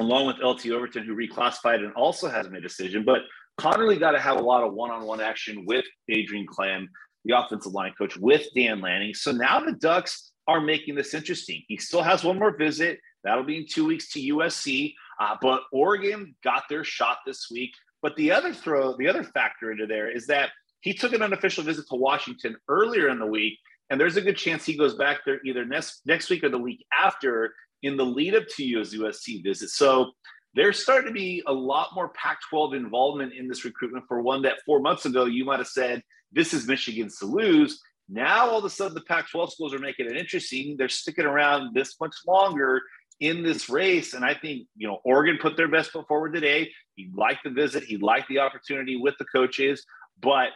along 0.00 0.26
with 0.26 0.36
LT 0.42 0.66
Overton, 0.70 1.04
who 1.04 1.14
reclassified 1.14 1.76
and 1.76 1.92
also 1.94 2.28
hasn't 2.28 2.52
made 2.52 2.64
a 2.64 2.68
decision. 2.68 3.04
But 3.04 3.22
Conerly 3.60 3.98
got 3.98 4.12
to 4.12 4.18
have 4.18 4.36
a 4.36 4.42
lot 4.42 4.64
of 4.64 4.74
one-on-one 4.74 5.20
action 5.20 5.64
with 5.66 5.84
Adrian 6.08 6.46
Klemm, 6.46 6.86
the 7.24 7.38
offensive 7.38 7.72
line 7.72 7.92
coach, 7.96 8.16
with 8.16 8.46
Dan 8.54 8.80
Lanning. 8.80 9.14
So 9.14 9.30
now 9.32 9.60
the 9.60 9.72
Ducks 9.72 10.32
are 10.48 10.60
making 10.60 10.94
this 10.94 11.14
interesting. 11.14 11.62
He 11.68 11.76
still 11.76 12.02
has 12.02 12.24
one 12.24 12.38
more 12.38 12.56
visit. 12.56 12.98
That'll 13.22 13.44
be 13.44 13.58
in 13.58 13.66
two 13.70 13.86
weeks 13.86 14.10
to 14.10 14.20
USC. 14.20 14.94
Uh, 15.20 15.36
but 15.40 15.62
Oregon 15.72 16.34
got 16.42 16.64
their 16.68 16.84
shot 16.84 17.18
this 17.24 17.48
week. 17.50 17.70
But 18.02 18.16
the 18.16 18.32
other 18.32 18.52
throw, 18.52 18.96
the 18.98 19.08
other 19.08 19.24
factor 19.24 19.72
into 19.72 19.86
there 19.86 20.10
is 20.10 20.26
that 20.26 20.50
he 20.80 20.92
took 20.92 21.14
an 21.14 21.22
unofficial 21.22 21.64
visit 21.64 21.86
to 21.88 21.96
Washington 21.96 22.56
earlier 22.68 23.08
in 23.08 23.18
the 23.18 23.26
week, 23.26 23.58
and 23.88 23.98
there's 23.98 24.18
a 24.18 24.20
good 24.20 24.36
chance 24.36 24.66
he 24.66 24.76
goes 24.76 24.94
back 24.96 25.20
there 25.24 25.40
either 25.46 25.64
next 25.64 26.02
next 26.04 26.28
week 26.28 26.44
or 26.44 26.50
the 26.50 26.58
week 26.58 26.84
after 26.92 27.54
in 27.84 27.96
the 27.96 28.04
lead 28.04 28.34
up 28.34 28.44
to 28.56 28.62
USC 28.64 29.42
visit. 29.42 29.70
So 29.70 30.12
there's 30.54 30.82
starting 30.82 31.08
to 31.08 31.12
be 31.12 31.42
a 31.46 31.52
lot 31.52 31.90
more 31.94 32.08
Pac 32.10 32.38
12 32.48 32.74
involvement 32.74 33.32
in 33.34 33.48
this 33.48 33.64
recruitment 33.64 34.04
for 34.08 34.22
one 34.22 34.42
that 34.42 34.58
four 34.64 34.80
months 34.80 35.04
ago 35.04 35.26
you 35.26 35.44
might 35.44 35.58
have 35.58 35.68
said, 35.68 36.02
this 36.32 36.54
is 36.54 36.66
Michigan's 36.66 37.18
to 37.18 37.26
lose. 37.26 37.80
Now 38.08 38.50
all 38.50 38.58
of 38.58 38.64
a 38.64 38.70
sudden 38.70 38.94
the 38.94 39.02
Pac 39.02 39.30
12 39.30 39.52
schools 39.52 39.74
are 39.74 39.78
making 39.78 40.06
it 40.06 40.16
interesting. 40.16 40.76
They're 40.78 40.88
sticking 40.88 41.24
around 41.24 41.74
this 41.74 41.96
much 42.00 42.14
longer 42.26 42.80
in 43.20 43.42
this 43.42 43.68
race. 43.68 44.14
And 44.14 44.24
I 44.24 44.34
think, 44.34 44.66
you 44.76 44.86
know, 44.86 45.00
Oregon 45.04 45.38
put 45.40 45.56
their 45.56 45.68
best 45.68 45.90
foot 45.90 46.06
forward 46.08 46.34
today. 46.34 46.70
He 46.94 47.10
liked 47.14 47.44
the 47.44 47.50
visit, 47.50 47.84
he 47.84 47.96
liked 47.96 48.28
the 48.28 48.38
opportunity 48.38 48.96
with 48.96 49.14
the 49.18 49.24
coaches, 49.26 49.84
but 50.20 50.50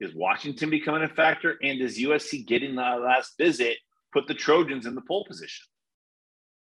is 0.00 0.14
Washington 0.14 0.70
becoming 0.70 1.02
a 1.02 1.08
factor? 1.08 1.56
And 1.62 1.80
is 1.80 1.98
USC 1.98 2.46
getting 2.46 2.76
the 2.76 2.82
last 2.82 3.34
visit 3.38 3.76
put 4.12 4.26
the 4.26 4.34
Trojans 4.34 4.86
in 4.86 4.94
the 4.94 5.02
pole 5.02 5.24
position? 5.24 5.66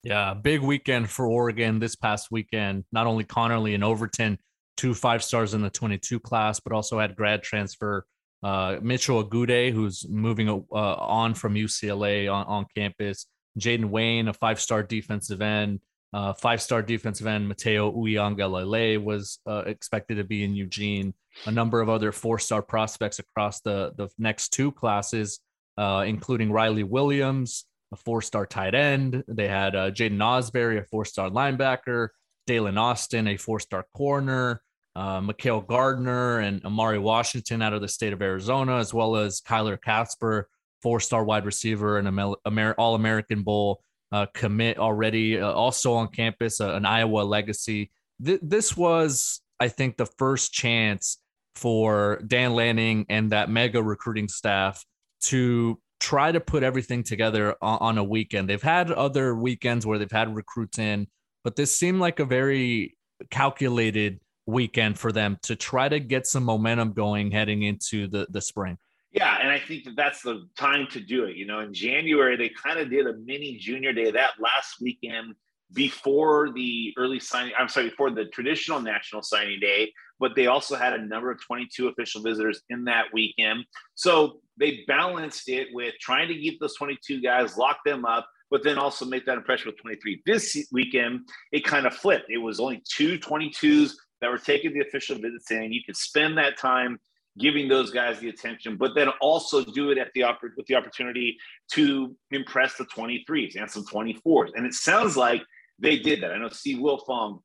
Yeah, 0.04 0.34
big 0.34 0.61
weekend 0.61 1.08
for 1.08 1.26
Oregon 1.26 1.78
this 1.78 1.96
past 1.96 2.30
weekend. 2.30 2.84
Not 2.92 3.06
only 3.06 3.25
Conerly 3.25 3.75
and 3.75 3.82
Overton, 3.82 4.38
two 4.76 4.92
five 4.92 5.25
stars 5.25 5.54
in 5.54 5.62
the 5.62 5.70
22 5.70 6.20
class, 6.20 6.61
but 6.61 6.75
also 6.75 6.99
had 6.99 7.16
grad 7.16 7.42
transfer 7.42 8.04
uh, 8.42 8.78
Mitchell 8.82 9.25
Agude, 9.25 9.73
who's 9.73 10.06
moving 10.06 10.50
uh, 10.50 10.75
on 10.75 11.32
from 11.32 11.54
UCLA 11.54 12.30
on, 12.30 12.44
on 12.46 12.66
campus. 12.76 13.26
Jaden 13.58 13.87
Wayne, 13.87 14.28
a 14.28 14.34
five 14.34 14.61
star 14.61 14.82
defensive 14.82 15.40
end. 15.40 15.80
Uh, 16.12 16.34
five 16.34 16.61
star 16.61 16.82
defensive 16.82 17.26
end 17.26 17.50
Matayo 17.50 17.96
Uiagalelei 17.96 19.02
was 19.02 19.38
uh, 19.46 19.62
expected 19.66 20.16
to 20.16 20.25
be 20.25 20.44
in 20.44 20.54
Eugene. 20.54 21.14
A 21.46 21.50
number 21.50 21.80
of 21.80 21.88
other 21.88 22.12
four 22.12 22.38
star 22.38 22.61
prospects 22.61 23.18
across 23.18 23.61
the, 23.62 23.94
the 23.96 24.08
next 24.18 24.50
two 24.50 24.70
classes, 24.70 25.40
uh, 25.78 26.04
including 26.06 26.52
Riley 26.52 26.84
Williams, 26.84 27.64
a 27.95 27.97
four 27.97 28.21
star 28.21 28.45
tight 28.45 28.75
end. 28.75 29.25
They 29.29 29.49
had 29.49 29.75
uh, 29.75 29.91
Jaden 29.91 30.19
Osbury, 30.19 30.79
a 30.79 30.85
four 30.85 31.05
star 31.05 31.31
linebacker, 31.31 32.09
Dalen 32.47 32.77
Austin, 32.77 33.29
a 33.29 33.37
four 33.37 33.61
star 33.61 33.87
corner, 33.95 34.61
uh, 34.97 35.21
Mikhail 35.21 35.61
Gardner, 35.61 36.41
and 36.41 36.63
Amari 36.65 36.99
Washington 36.99 37.63
out 37.63 37.73
of 37.73 37.81
the 37.81 37.89
state 37.89 38.13
of 38.13 38.21
Arizona, 38.21 38.77
as 38.77 38.93
well 38.93 39.17
as 39.17 39.41
Kyler 39.41 39.81
Kasper, 39.81 40.49
four 40.83 41.01
star 41.01 41.25
wide 41.25 41.47
receiver 41.47 41.99
and 41.99 42.09
Amer- 42.47 42.75
All 42.75 42.95
American 42.97 43.43
Bowl 43.43 43.81
uh, 44.13 44.27
commit 44.35 44.79
already, 44.79 45.41
uh, 45.41 45.51
also 45.51 45.95
on 45.95 46.09
campus, 46.09 46.61
an 46.61 46.85
Iowa 46.85 47.21
legacy. 47.21 47.91
Th- 48.25 48.41
this 48.43 48.77
was, 48.77 49.41
I 49.59 49.69
think, 49.69 49.97
the 49.97 50.07
first 50.07 50.53
chance 50.53 51.19
for 51.55 52.21
Dan 52.27 52.55
Lanning 52.55 53.07
and 53.09 53.31
that 53.31 53.49
mega 53.49 53.81
recruiting 53.81 54.29
staff 54.29 54.85
to 55.23 55.81
try 56.04 56.30
to 56.30 56.38
put 56.40 56.62
everything 56.62 57.02
together 57.02 57.56
on, 57.62 57.78
on 57.80 57.99
a 57.99 58.04
weekend. 58.04 58.46
They've 58.46 58.61
had 58.61 58.90
other 58.90 59.34
weekends 59.34 59.87
where 59.87 59.99
they've 59.99 60.11
had 60.11 60.37
recruits 60.37 60.78
in, 60.78 61.06
but 61.42 61.56
this 61.56 61.75
seemed 61.75 61.99
like 61.99 62.20
a 62.20 62.26
very 62.26 62.94
calculated 63.30 64.20
weekend 64.46 64.99
for 64.99 65.12
them 65.12 65.38
to 65.44 65.56
try 65.56 65.88
to 65.88 65.99
get 65.99 66.26
some 66.26 66.44
momentum 66.44 66.92
going 66.92 67.30
heading 67.30 67.62
into 67.62 68.06
the, 68.06 68.26
the 68.28 68.42
spring. 68.42 68.76
Yeah, 69.12 69.38
and 69.40 69.50
I 69.50 69.58
think 69.58 69.84
that 69.84 69.96
that's 69.96 70.20
the 70.20 70.46
time 70.58 70.88
to 70.90 71.00
do 71.00 71.25
it. 71.25 71.37
You 71.37 71.46
know, 71.46 71.61
in 71.61 71.73
January, 71.73 72.37
they 72.37 72.50
kind 72.50 72.78
of 72.78 72.90
did 72.90 73.06
a 73.06 73.14
mini 73.25 73.56
junior 73.56 73.94
day 73.94 74.11
that 74.11 74.32
last 74.38 74.76
weekend 74.82 75.34
before 75.73 76.52
the 76.54 76.92
early 76.99 77.18
signing. 77.18 77.54
I'm 77.58 77.68
sorry, 77.68 77.88
before 77.88 78.11
the 78.11 78.26
traditional 78.26 78.80
national 78.80 79.23
signing 79.23 79.58
day, 79.58 79.90
but 80.20 80.32
they 80.37 80.49
also 80.49 80.76
had 80.76 80.92
a 80.92 81.06
number 81.06 81.30
of 81.30 81.40
22 81.46 81.88
official 81.88 82.23
visitors 82.23 82.61
in 82.68 82.84
that 82.84 83.04
weekend. 83.14 83.64
So 83.94 84.40
they 84.58 84.84
balanced 84.87 85.49
it 85.49 85.68
with 85.73 85.94
trying 86.00 86.28
to 86.28 86.34
keep 86.34 86.61
those 86.61 86.76
22 86.76 87.20
guys, 87.20 87.56
lock 87.56 87.78
them 87.84 88.04
up, 88.04 88.28
but 88.50 88.62
then 88.62 88.78
also 88.78 89.04
make 89.04 89.26
that 89.26 89.37
impression 89.37 89.68
with 89.68 89.80
23. 89.80 90.23
This 90.26 90.66
weekend, 90.70 91.28
it 91.52 91.64
kind 91.64 91.87
of 91.87 91.94
flipped. 91.94 92.30
It 92.30 92.38
was 92.38 92.61
only 92.61 92.82
two 92.88 93.18
22s 93.18 93.92
that 94.20 94.30
were 94.30 94.38
taking 94.38 94.73
the 94.73 94.80
official 94.80 95.16
visits 95.16 95.50
in. 95.50 95.73
You 95.73 95.80
could 95.84 95.96
spend 95.96 96.38
that 96.38 96.58
time 96.58 96.99
giving 97.38 97.68
those 97.68 97.90
guys 97.90 98.20
the 98.20 98.28
attention, 98.28 98.76
but 98.76 98.94
then 98.94 99.08
also 99.20 99.64
do 99.64 99.90
it 99.90 99.99
at 99.99 100.08
the 100.14 100.25
with 100.56 100.66
the 100.66 100.76
opportunity 100.76 101.37
to 101.73 102.14
impress 102.30 102.76
the 102.76 102.84
23s 102.84 103.56
and 103.56 103.68
some 103.68 103.84
24s. 103.84 104.50
And 104.54 104.64
it 104.64 104.75
sounds 104.75 105.16
like 105.16 105.42
they 105.78 105.99
did 105.99 106.23
that. 106.23 106.30
I 106.30 106.38
know 106.38 106.49
Steve 106.49 106.78
Wiltfong, 106.78 107.40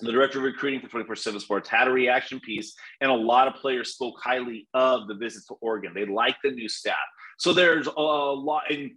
the 0.00 0.12
director 0.12 0.38
of 0.38 0.44
recruiting 0.44 0.80
for 0.80 0.88
24 0.88 1.16
7 1.16 1.40
Sports, 1.40 1.68
had 1.68 1.88
a 1.88 1.90
reaction 1.90 2.40
piece, 2.40 2.74
and 3.00 3.10
a 3.10 3.14
lot 3.14 3.48
of 3.48 3.54
players 3.54 3.94
spoke 3.94 4.14
highly 4.22 4.68
of 4.74 5.08
the 5.08 5.14
visit 5.14 5.42
to 5.48 5.54
Oregon. 5.60 5.92
They 5.94 6.06
like 6.06 6.36
the 6.42 6.50
new 6.50 6.68
staff. 6.68 6.96
So 7.38 7.52
there's 7.52 7.86
a 7.86 7.90
lot, 7.90 8.70
and 8.70 8.90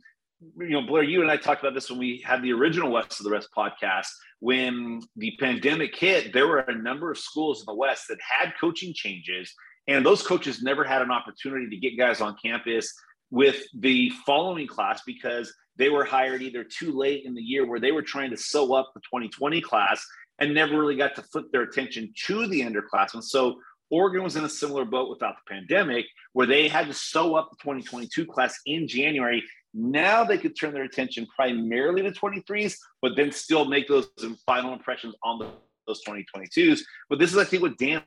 you 0.57 0.69
know, 0.69 0.81
Blair, 0.81 1.03
you 1.03 1.21
and 1.21 1.29
I 1.29 1.37
talked 1.37 1.61
about 1.61 1.73
this 1.73 1.89
when 1.89 1.99
we 1.99 2.23
had 2.25 2.41
the 2.41 2.53
original 2.53 2.91
West 2.91 3.19
of 3.19 3.25
the 3.25 3.31
Rest 3.31 3.49
podcast. 3.55 4.07
When 4.39 5.01
the 5.15 5.35
pandemic 5.39 5.95
hit, 5.95 6.33
there 6.33 6.47
were 6.47 6.59
a 6.59 6.75
number 6.75 7.11
of 7.11 7.17
schools 7.19 7.59
in 7.59 7.65
the 7.67 7.75
West 7.75 8.07
that 8.09 8.17
had 8.21 8.53
coaching 8.59 8.91
changes 8.93 9.53
and 9.87 10.05
those 10.05 10.25
coaches 10.25 10.61
never 10.61 10.83
had 10.83 11.01
an 11.01 11.11
opportunity 11.11 11.69
to 11.69 11.77
get 11.77 11.97
guys 11.97 12.21
on 12.21 12.35
campus 12.43 12.93
with 13.29 13.63
the 13.79 14.11
following 14.25 14.67
class 14.67 15.01
because 15.05 15.53
they 15.77 15.89
were 15.89 16.05
hired 16.05 16.41
either 16.41 16.63
too 16.63 16.91
late 16.91 17.25
in 17.25 17.33
the 17.33 17.41
year 17.41 17.65
where 17.65 17.79
they 17.79 17.91
were 17.91 18.01
trying 18.01 18.29
to 18.29 18.37
sew 18.37 18.73
up 18.73 18.91
the 18.93 18.99
2020 19.01 19.61
class 19.61 20.05
and 20.41 20.53
never 20.53 20.77
really 20.77 20.95
got 20.95 21.15
to 21.15 21.21
flip 21.21 21.45
their 21.51 21.61
attention 21.61 22.11
to 22.25 22.47
the 22.47 22.61
underclassmen. 22.61 23.23
So 23.23 23.59
Oregon 23.91 24.23
was 24.23 24.35
in 24.35 24.43
a 24.43 24.49
similar 24.49 24.85
boat 24.85 25.09
without 25.09 25.35
the 25.35 25.53
pandemic 25.53 26.05
where 26.33 26.47
they 26.47 26.67
had 26.67 26.87
to 26.87 26.93
sew 26.93 27.35
up 27.35 27.51
the 27.51 27.57
2022 27.57 28.25
class 28.25 28.59
in 28.65 28.87
January. 28.87 29.43
Now 29.75 30.23
they 30.23 30.39
could 30.39 30.59
turn 30.59 30.73
their 30.73 30.83
attention 30.83 31.27
primarily 31.33 32.01
to 32.01 32.11
23s, 32.11 32.75
but 33.03 33.11
then 33.15 33.31
still 33.31 33.65
make 33.65 33.87
those 33.87 34.07
final 34.45 34.73
impressions 34.73 35.13
on 35.23 35.37
the, 35.37 35.47
those 35.87 36.01
2022s. 36.03 36.81
But 37.07 37.19
this 37.19 37.31
is, 37.31 37.37
I 37.37 37.43
think, 37.43 37.61
what 37.61 37.77
Dan 37.77 38.01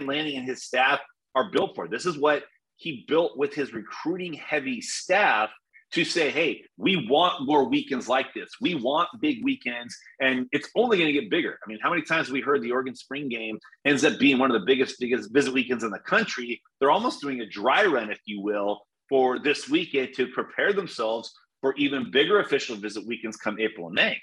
Lanning 0.00 0.36
and 0.36 0.46
his 0.46 0.64
staff 0.64 0.98
are 1.36 1.50
built 1.52 1.76
for. 1.76 1.86
This 1.86 2.06
is 2.06 2.18
what 2.18 2.42
he 2.76 3.04
built 3.06 3.38
with 3.38 3.54
his 3.54 3.72
recruiting 3.72 4.32
heavy 4.32 4.80
staff 4.80 5.50
to 5.92 6.04
say, 6.04 6.30
hey, 6.30 6.62
we 6.76 7.06
want 7.08 7.46
more 7.46 7.68
weekends 7.68 8.08
like 8.08 8.34
this. 8.34 8.50
We 8.60 8.74
want 8.74 9.08
big 9.20 9.42
weekends, 9.42 9.96
and 10.20 10.46
it's 10.52 10.68
only 10.76 10.98
going 10.98 11.12
to 11.12 11.18
get 11.18 11.30
bigger. 11.30 11.58
I 11.64 11.68
mean, 11.68 11.78
how 11.82 11.90
many 11.90 12.02
times 12.02 12.26
have 12.26 12.32
we 12.32 12.40
heard 12.40 12.62
the 12.62 12.72
Oregon 12.72 12.94
spring 12.94 13.28
game 13.28 13.58
ends 13.84 14.04
up 14.04 14.18
being 14.18 14.38
one 14.38 14.50
of 14.50 14.60
the 14.60 14.66
biggest, 14.66 14.96
biggest 15.00 15.32
visit 15.32 15.52
weekends 15.52 15.84
in 15.84 15.90
the 15.90 15.98
country? 16.00 16.60
They're 16.78 16.90
almost 16.90 17.22
doing 17.22 17.40
a 17.40 17.48
dry 17.48 17.86
run, 17.86 18.10
if 18.10 18.20
you 18.26 18.42
will, 18.42 18.82
for 19.08 19.38
this 19.38 19.68
weekend 19.68 20.10
to 20.16 20.26
prepare 20.28 20.72
themselves 20.72 21.32
for 21.60 21.74
even 21.76 22.10
bigger 22.10 22.40
official 22.40 22.76
visit 22.76 23.06
weekends 23.06 23.36
come 23.36 23.58
April 23.58 23.86
and 23.86 23.94
May. 23.94 24.20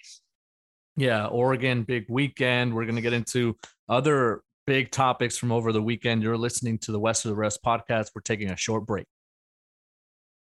Yeah, 0.97 1.25
Oregon, 1.25 1.83
big 1.83 2.05
weekend. 2.07 2.73
We're 2.73 2.85
going 2.85 2.95
to 2.95 3.01
get 3.01 3.11
into 3.11 3.57
other 3.89 4.41
big 4.65 4.91
topics 4.91 5.37
from 5.37 5.51
over 5.51 5.71
the 5.71 5.81
weekend. 5.81 6.23
You're 6.23 6.37
listening 6.37 6.77
to 6.79 6.91
the 6.91 6.99
West 6.99 7.25
of 7.25 7.29
the 7.29 7.35
Rest 7.35 7.59
podcast. 7.63 8.11
We're 8.15 8.21
taking 8.21 8.49
a 8.51 8.55
short 8.55 8.85
break. 8.85 9.05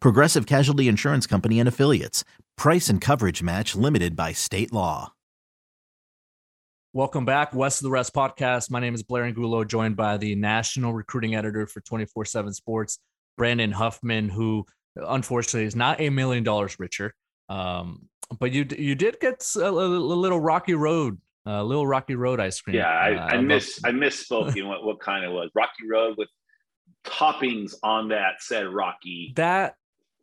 Progressive 0.00 0.46
Casualty 0.46 0.88
Insurance 0.88 1.26
Company 1.26 1.60
and 1.60 1.68
Affiliates. 1.68 2.24
Price 2.56 2.88
and 2.88 3.00
coverage 3.00 3.42
match 3.42 3.76
limited 3.76 4.16
by 4.16 4.32
state 4.32 4.72
law. 4.72 5.12
Welcome 6.92 7.24
back, 7.24 7.54
West 7.54 7.80
of 7.80 7.84
the 7.84 7.90
Rest 7.90 8.14
podcast. 8.14 8.70
My 8.70 8.80
name 8.80 8.94
is 8.94 9.02
Blair 9.02 9.24
Angulo, 9.24 9.64
joined 9.64 9.96
by 9.96 10.16
the 10.16 10.34
national 10.34 10.94
recruiting 10.94 11.34
editor 11.34 11.66
for 11.66 11.80
24 11.80 12.24
7 12.24 12.52
Sports, 12.54 12.98
Brandon 13.36 13.70
Huffman, 13.70 14.28
who 14.28 14.64
unfortunately 14.96 15.66
is 15.66 15.76
not 15.76 16.00
a 16.00 16.08
million 16.08 16.42
dollars 16.42 16.78
richer. 16.78 17.14
Um, 17.48 18.08
but 18.40 18.52
you 18.52 18.66
you 18.78 18.94
did 18.94 19.20
get 19.20 19.46
a, 19.56 19.68
a 19.68 19.70
little 19.70 20.40
rocky 20.40 20.74
road 20.74 21.18
a 21.46 21.62
little 21.62 21.86
rocky 21.86 22.14
road 22.14 22.40
ice 22.40 22.60
cream. 22.60 22.76
Yeah, 22.76 22.88
I, 22.88 23.14
uh, 23.14 23.26
I 23.26 23.40
miss 23.40 23.80
I 23.84 23.90
misspoke 23.90 24.56
in 24.56 24.66
what, 24.68 24.84
what 24.84 25.00
kind 25.00 25.24
it 25.24 25.30
was. 25.30 25.50
Rocky 25.54 25.88
road 25.88 26.16
with 26.18 26.28
toppings 27.06 27.74
on 27.82 28.08
that 28.08 28.40
said 28.40 28.66
Rocky. 28.68 29.32
That 29.36 29.76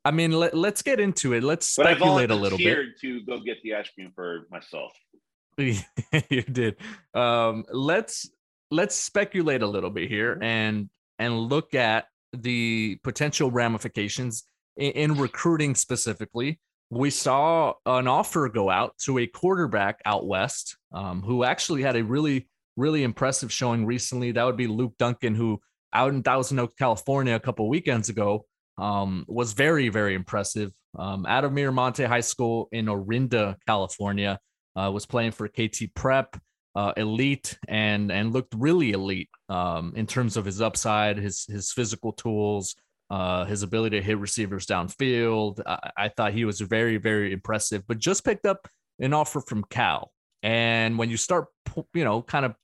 I 0.06 0.12
mean, 0.12 0.32
let, 0.32 0.54
us 0.54 0.82
get 0.82 1.00
into 1.00 1.34
it. 1.34 1.44
Let's 1.44 1.68
speculate 1.68 2.30
a 2.30 2.36
little 2.36 2.58
bit. 2.58 3.00
To 3.02 3.22
go 3.22 3.40
get 3.40 3.62
the 3.64 3.76
ice 3.76 3.90
cream 3.96 4.12
for 4.14 4.48
myself. 4.52 4.92
you 5.58 6.42
did. 6.42 6.76
Um, 7.14 7.64
let's 7.72 8.30
let's 8.72 8.96
speculate 8.96 9.62
a 9.62 9.68
little 9.68 9.92
bit 9.92 10.10
here 10.10 10.40
and 10.42 10.90
and 11.20 11.38
look 11.38 11.76
at 11.76 12.06
the 12.34 12.98
potential 13.04 13.52
ramifications 13.52 14.44
in, 14.78 14.92
in 14.92 15.14
recruiting 15.14 15.76
specifically. 15.76 16.60
We 16.90 17.12
saw 17.12 17.74
an 17.86 18.08
offer 18.08 18.50
go 18.50 18.70
out 18.70 18.98
to 19.06 19.20
a 19.20 19.28
quarterback 19.28 20.00
out 20.06 20.28
west 20.28 20.78
um, 20.92 21.22
who 21.22 21.44
actually 21.44 21.84
had 21.84 21.96
a 21.96 22.04
really 22.04 22.48
really 22.76 23.04
impressive 23.04 23.52
showing 23.52 23.86
recently. 23.86 24.32
That 24.32 24.44
would 24.44 24.58
be 24.58 24.68
Luke 24.68 24.96
Duncan, 24.98 25.36
who 25.36 25.62
out 25.94 26.14
in 26.14 26.24
Thousand 26.24 26.60
Oaks, 26.60 26.76
California, 26.78 27.36
a 27.36 27.40
couple 27.40 27.70
weekends 27.70 28.10
ago, 28.10 28.46
um, 28.78 29.26
was 29.28 29.54
very, 29.54 29.90
very 29.90 30.16
impressive. 30.16 30.72
Um, 30.98 31.26
out 31.26 31.44
of 31.44 31.52
Miramonte 31.52 32.06
High 32.06 32.22
School 32.22 32.70
in 32.72 32.88
Orinda, 32.90 33.58
California, 33.68 34.40
uh, 34.76 34.92
was 34.92 35.06
playing 35.06 35.32
for 35.32 35.48
KT 35.48 35.94
Prep, 35.96 36.36
uh, 36.76 36.94
elite, 36.98 37.58
and 37.68 38.12
and 38.12 38.34
looked 38.34 38.54
really 38.56 38.92
elite 38.92 39.30
um, 39.50 39.94
in 39.96 40.08
terms 40.08 40.38
of 40.38 40.46
his 40.46 40.62
upside, 40.62 41.18
his 41.18 41.46
his 41.46 41.72
physical 41.72 42.14
tools, 42.14 42.76
uh, 43.10 43.46
his 43.46 43.64
ability 43.64 44.00
to 44.00 44.06
hit 44.06 44.18
receivers 44.18 44.66
downfield. 44.66 45.62
I, 45.66 45.92
I 45.98 46.10
thought 46.10 46.34
he 46.34 46.46
was 46.46 46.62
very, 46.62 46.98
very 46.98 47.32
impressive. 47.34 47.84
But 47.88 48.00
just 48.00 48.26
picked 48.26 48.46
up 48.46 48.68
an 49.00 49.14
offer 49.14 49.42
from 49.42 49.64
Cal, 49.70 50.12
and 50.42 50.98
when 50.98 51.10
you 51.10 51.18
start, 51.18 51.48
you 51.94 52.04
know, 52.04 52.22
kind 52.22 52.46
of 52.46 52.56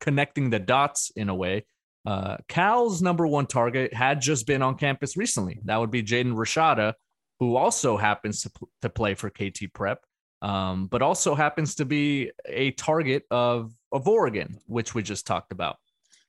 connecting 0.00 0.50
the 0.50 0.58
dots 0.58 1.10
in 1.16 1.28
a 1.28 1.34
way, 1.34 1.64
uh, 2.06 2.36
Cal's 2.48 3.02
number 3.02 3.26
one 3.26 3.46
target 3.46 3.92
had 3.92 4.20
just 4.20 4.46
been 4.46 4.62
on 4.62 4.76
campus 4.76 5.16
recently. 5.16 5.60
That 5.64 5.78
would 5.78 5.90
be 5.90 6.02
Jaden 6.02 6.34
Rashada, 6.34 6.94
who 7.40 7.56
also 7.56 7.96
happens 7.96 8.42
to, 8.42 8.50
to 8.82 8.88
play 8.88 9.14
for 9.14 9.30
KT 9.30 9.72
Prep, 9.72 10.04
um, 10.42 10.86
but 10.86 11.02
also 11.02 11.34
happens 11.34 11.76
to 11.76 11.84
be 11.84 12.30
a 12.46 12.70
target 12.72 13.24
of, 13.30 13.72
of 13.92 14.08
Oregon, 14.08 14.58
which 14.66 14.94
we 14.94 15.02
just 15.02 15.26
talked 15.26 15.52
about. 15.52 15.76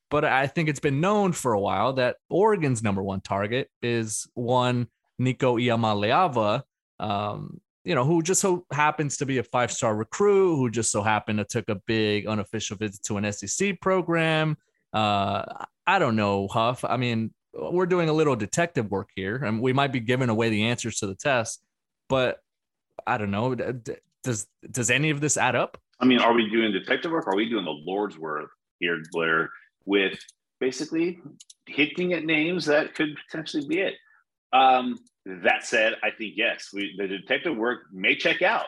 But 0.09 0.25
I 0.25 0.47
think 0.47 0.69
it's 0.69 0.79
been 0.79 1.01
known 1.01 1.33
for 1.33 1.53
a 1.53 1.59
while 1.59 1.93
that 1.93 2.17
Oregon's 2.29 2.81
number 2.81 3.03
one 3.03 3.21
target 3.21 3.69
is 3.81 4.27
one 4.33 4.87
Nico 5.19 5.57
Iamaleava, 5.57 6.63
um, 6.99 7.61
you 7.83 7.93
know, 7.93 8.03
who 8.03 8.21
just 8.21 8.41
so 8.41 8.65
happens 8.71 9.17
to 9.17 9.25
be 9.25 9.37
a 9.37 9.43
five 9.43 9.71
star 9.71 9.95
recruit, 9.95 10.55
who 10.55 10.69
just 10.71 10.91
so 10.91 11.03
happened 11.03 11.39
to 11.39 11.45
took 11.45 11.69
a 11.69 11.81
big 11.87 12.27
unofficial 12.27 12.75
visit 12.75 13.03
to 13.03 13.17
an 13.17 13.31
SEC 13.31 13.79
program 13.81 14.57
uh, 14.93 15.43
I 15.85 15.99
don't 15.99 16.15
know, 16.15 16.47
Huff. 16.47 16.83
I 16.85 16.97
mean, 16.97 17.33
we're 17.53 17.85
doing 17.85 18.09
a 18.09 18.13
little 18.13 18.35
detective 18.35 18.89
work 18.91 19.09
here, 19.15 19.37
and 19.37 19.61
we 19.61 19.73
might 19.73 19.91
be 19.91 19.99
giving 19.99 20.29
away 20.29 20.49
the 20.49 20.65
answers 20.65 20.97
to 20.99 21.07
the 21.07 21.15
test, 21.15 21.61
but 22.07 22.39
I 23.05 23.17
don't 23.17 23.31
know. 23.31 23.55
Does 24.23 24.47
does 24.69 24.91
any 24.91 25.09
of 25.09 25.21
this 25.21 25.37
add 25.37 25.55
up? 25.55 25.77
I 25.99 26.05
mean, 26.05 26.19
are 26.19 26.33
we 26.33 26.49
doing 26.49 26.71
detective 26.71 27.11
work? 27.11 27.27
Or 27.27 27.33
are 27.33 27.35
we 27.35 27.49
doing 27.49 27.65
the 27.65 27.71
Lord's 27.71 28.17
work 28.17 28.49
here, 28.79 29.01
Blair, 29.11 29.49
with 29.85 30.19
basically 30.59 31.19
hitting 31.67 32.13
at 32.13 32.25
names 32.25 32.65
that 32.65 32.95
could 32.95 33.17
potentially 33.25 33.67
be 33.67 33.79
it? 33.79 33.95
Um, 34.53 34.97
that 35.25 35.65
said, 35.65 35.95
I 36.03 36.11
think 36.11 36.33
yes, 36.35 36.69
we, 36.73 36.95
the 36.97 37.07
detective 37.07 37.55
work 37.55 37.81
may 37.91 38.15
check 38.15 38.41
out, 38.41 38.65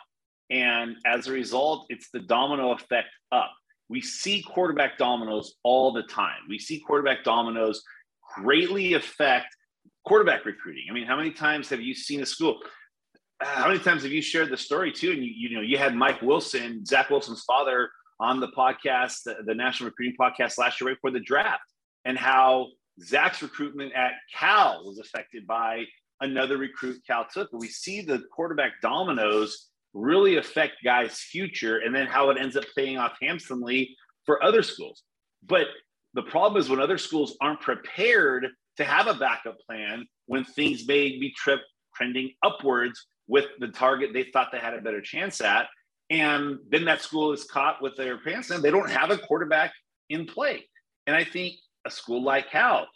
and 0.50 0.96
as 1.06 1.28
a 1.28 1.32
result, 1.32 1.88
it's 1.90 2.10
the 2.12 2.20
domino 2.20 2.72
effect 2.72 3.10
up 3.32 3.52
we 3.92 4.02
see 4.02 4.42
quarterback 4.42 4.98
dominoes 4.98 5.56
all 5.64 5.92
the 5.92 6.04
time. 6.04 6.40
We 6.48 6.58
see 6.58 6.80
quarterback 6.80 7.26
dominoes 7.26 7.84
greatly 8.36 8.94
affect 8.94 9.54
quarterback 10.06 10.46
recruiting. 10.46 10.86
I 10.90 10.94
mean, 10.94 11.06
how 11.06 11.18
many 11.18 11.32
times 11.32 11.68
have 11.70 11.82
you 11.82 11.94
seen 11.94 12.22
a 12.22 12.26
school? 12.26 12.60
Uh, 13.44 13.48
how 13.48 13.68
many 13.68 13.80
times 13.80 14.04
have 14.04 14.12
you 14.14 14.22
shared 14.22 14.50
the 14.50 14.56
story 14.56 14.94
too? 14.94 15.12
And 15.12 15.22
you, 15.22 15.32
you 15.36 15.56
know, 15.56 15.62
you 15.62 15.78
had 15.78 15.94
Mike 15.94 16.22
Wilson, 16.22 16.86
Zach 16.86 17.10
Wilson's 17.10 17.44
father, 17.44 17.90
on 18.22 18.40
the 18.40 18.48
podcast, 18.50 19.24
the, 19.26 19.36
the 19.46 19.54
National 19.54 19.90
Recruiting 19.90 20.16
Podcast 20.18 20.58
last 20.58 20.80
year, 20.80 20.90
right 20.90 20.96
before 20.96 21.12
the 21.12 21.20
draft, 21.20 21.64
and 22.06 22.18
how 22.18 22.68
Zach's 23.04 23.42
recruitment 23.42 23.92
at 23.94 24.12
Cal 24.34 24.86
was 24.86 25.00
affected 25.00 25.46
by 25.46 25.84
another 26.22 26.58
recruit 26.58 27.02
Cal 27.06 27.26
took. 27.34 27.50
We 27.52 27.68
see 27.68 28.02
the 28.02 28.24
quarterback 28.34 28.74
dominoes 28.82 29.71
really 29.94 30.38
affect 30.38 30.76
guys' 30.84 31.20
future 31.20 31.80
and 31.80 31.94
then 31.94 32.08
how 32.08 32.30
it 32.30 32.38
ends 32.40 32.56
up 32.56 32.64
paying 32.76 32.98
off 32.98 33.14
handsomely 33.22 33.96
for 34.26 34.44
other 34.44 34.64
schools. 34.64 35.04
But 35.46 35.68
the 36.14 36.24
problem 36.24 36.60
is 36.60 36.70
when 36.70 36.80
other 36.80 36.98
schools 36.98 37.38
aren't 37.42 37.62
prepared 37.62 38.48
to 38.78 38.84
have 38.84 39.08
a 39.08 39.14
backup 39.14 39.58
plan 39.60 40.06
when 40.28 40.44
things 40.44 40.88
may 40.88 41.20
be 41.20 41.34
trip 41.36 41.60
trending 41.96 42.32
upwards 42.44 43.06
with 43.28 43.46
the 43.60 43.68
target 43.68 44.12
they 44.14 44.24
thought 44.24 44.50
they 44.52 44.60
had 44.60 44.74
a 44.74 44.82
better 44.82 45.02
chance 45.02 45.42
at. 45.42 45.68
And 46.10 46.60
then 46.70 46.86
that 46.86 47.02
school 47.02 47.32
is 47.32 47.46
caught 47.46 47.82
with 47.82 47.96
their 47.96 48.18
pants 48.18 48.50
and 48.50 48.62
they 48.62 48.72
don't 48.72 48.90
have 48.90 49.12
a 49.12 49.18
quarterback 49.18 49.74
in 50.10 50.26
play. 50.26 50.68
And 51.08 51.16
I 51.16 51.24
think 51.24 51.56
a 51.86 51.92
school 51.92 52.22
like 52.22 52.52
Cal, 52.52 52.88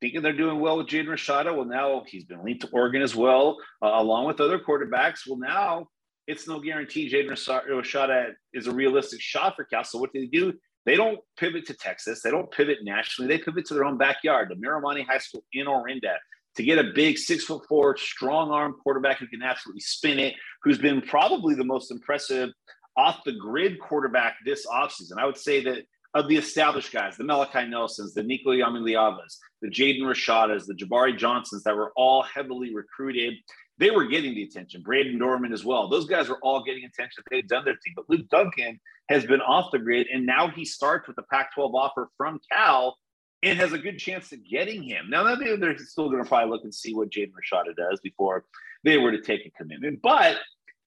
thinking 0.00 0.22
they're 0.22 0.32
doing 0.32 0.60
well 0.60 0.78
with 0.78 0.86
Jaden 0.86 1.06
Rashada, 1.06 1.54
well, 1.54 1.64
now 1.64 2.04
he's 2.06 2.24
been 2.24 2.44
linked 2.44 2.62
to 2.62 2.68
Oregon 2.72 3.02
as 3.02 3.14
well, 3.14 3.58
uh, 3.82 3.90
along 3.94 4.26
with 4.26 4.40
other 4.40 4.58
quarterbacks. 4.58 5.20
Well, 5.26 5.38
now 5.38 5.88
it's 6.30 6.46
no 6.46 6.60
guarantee 6.60 7.10
Jaden 7.10 7.30
Rashada 7.30 8.32
is 8.54 8.68
a 8.68 8.72
realistic 8.72 9.20
shot 9.20 9.56
for 9.56 9.64
Cal. 9.64 9.84
So 9.84 9.98
what 9.98 10.12
do 10.12 10.20
they 10.20 10.26
do? 10.26 10.52
They 10.86 10.94
don't 10.94 11.18
pivot 11.36 11.66
to 11.66 11.74
Texas. 11.74 12.22
They 12.22 12.30
don't 12.30 12.50
pivot 12.50 12.78
nationally. 12.82 13.28
They 13.28 13.42
pivot 13.42 13.66
to 13.66 13.74
their 13.74 13.84
own 13.84 13.98
backyard, 13.98 14.48
the 14.48 14.54
Miramonte 14.54 15.04
High 15.06 15.18
School 15.18 15.44
in 15.52 15.66
Orinda, 15.66 16.14
to 16.56 16.62
get 16.62 16.78
a 16.78 16.92
big 16.94 17.18
six 17.18 17.44
foot 17.44 17.62
four, 17.68 17.96
strong 17.96 18.50
arm 18.50 18.76
quarterback 18.82 19.18
who 19.18 19.26
can 19.26 19.42
absolutely 19.42 19.80
spin 19.80 20.18
it, 20.18 20.34
who's 20.62 20.78
been 20.78 21.02
probably 21.02 21.54
the 21.54 21.64
most 21.64 21.90
impressive 21.90 22.50
off 22.96 23.20
the 23.24 23.32
grid 23.32 23.80
quarterback 23.80 24.36
this 24.44 24.66
offseason. 24.66 25.18
I 25.18 25.26
would 25.26 25.36
say 25.36 25.62
that 25.64 25.82
of 26.14 26.28
the 26.28 26.36
established 26.36 26.92
guys, 26.92 27.16
the 27.16 27.24
Malachi 27.24 27.66
Nelsons, 27.66 28.14
the 28.14 28.22
Nico 28.22 28.50
Iamaleavas, 28.50 29.38
the 29.62 29.68
Jaden 29.68 30.02
Rashadas, 30.02 30.66
the 30.66 30.74
Jabari 30.74 31.16
Johnsons 31.16 31.62
that 31.62 31.76
were 31.76 31.92
all 31.96 32.22
heavily 32.22 32.74
recruited 32.74 33.34
they 33.80 33.90
were 33.90 34.04
getting 34.04 34.34
the 34.34 34.42
attention. 34.42 34.82
Brandon 34.82 35.18
Dorman 35.18 35.54
as 35.54 35.64
well. 35.64 35.88
Those 35.88 36.04
guys 36.04 36.28
were 36.28 36.38
all 36.42 36.62
getting 36.62 36.84
attention. 36.84 37.24
They'd 37.30 37.48
done 37.48 37.64
their 37.64 37.78
thing. 37.82 37.94
But 37.96 38.10
Luke 38.10 38.28
Duncan 38.30 38.78
has 39.08 39.24
been 39.24 39.40
off 39.40 39.72
the 39.72 39.78
grid, 39.78 40.06
and 40.12 40.26
now 40.26 40.48
he 40.48 40.66
starts 40.66 41.08
with 41.08 41.16
the 41.16 41.22
Pac 41.32 41.54
12 41.54 41.74
offer 41.74 42.10
from 42.18 42.38
Cal 42.52 42.98
and 43.42 43.58
has 43.58 43.72
a 43.72 43.78
good 43.78 43.98
chance 43.98 44.32
of 44.32 44.40
getting 44.46 44.82
him. 44.82 45.08
Now, 45.08 45.34
they're 45.34 45.78
still 45.78 46.10
going 46.10 46.22
to 46.22 46.28
probably 46.28 46.50
look 46.50 46.62
and 46.62 46.74
see 46.74 46.94
what 46.94 47.08
Jaden 47.08 47.32
Rashada 47.32 47.74
does 47.74 48.00
before 48.00 48.44
they 48.84 48.98
were 48.98 49.12
to 49.12 49.22
take 49.22 49.46
a 49.46 49.50
commitment. 49.50 50.00
But 50.02 50.36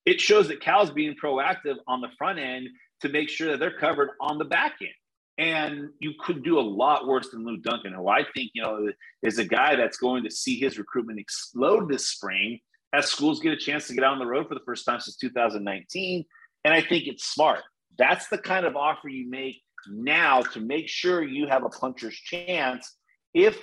it 0.06 0.20
shows 0.20 0.46
that 0.46 0.60
Cal's 0.60 0.92
being 0.92 1.16
proactive 1.20 1.76
on 1.88 2.00
the 2.00 2.10
front 2.16 2.38
end 2.38 2.68
to 3.00 3.08
make 3.08 3.28
sure 3.28 3.50
that 3.50 3.58
they're 3.58 3.76
covered 3.76 4.10
on 4.20 4.38
the 4.38 4.44
back 4.44 4.74
end. 4.80 4.90
And 5.36 5.90
you 5.98 6.12
could 6.20 6.44
do 6.44 6.58
a 6.58 6.62
lot 6.62 7.06
worse 7.06 7.30
than 7.30 7.44
Luke 7.44 7.62
Duncan, 7.62 7.92
who 7.92 8.08
I 8.08 8.24
think, 8.34 8.52
you 8.54 8.62
know, 8.62 8.88
is 9.22 9.38
a 9.38 9.44
guy 9.44 9.74
that's 9.74 9.96
going 9.96 10.22
to 10.24 10.30
see 10.30 10.58
his 10.60 10.78
recruitment 10.78 11.18
explode 11.18 11.88
this 11.88 12.08
spring 12.08 12.60
as 12.92 13.06
schools 13.06 13.40
get 13.40 13.52
a 13.52 13.56
chance 13.56 13.88
to 13.88 13.94
get 13.94 14.04
on 14.04 14.20
the 14.20 14.26
road 14.26 14.46
for 14.48 14.54
the 14.54 14.64
first 14.64 14.84
time 14.84 15.00
since 15.00 15.16
2019. 15.16 16.24
And 16.64 16.72
I 16.72 16.80
think 16.80 17.08
it's 17.08 17.24
smart. 17.24 17.60
That's 17.98 18.28
the 18.28 18.38
kind 18.38 18.64
of 18.64 18.76
offer 18.76 19.08
you 19.08 19.28
make 19.28 19.60
now 19.88 20.42
to 20.42 20.60
make 20.60 20.88
sure 20.88 21.22
you 21.22 21.48
have 21.48 21.64
a 21.64 21.68
puncher's 21.68 22.14
chance 22.14 22.96
if 23.34 23.60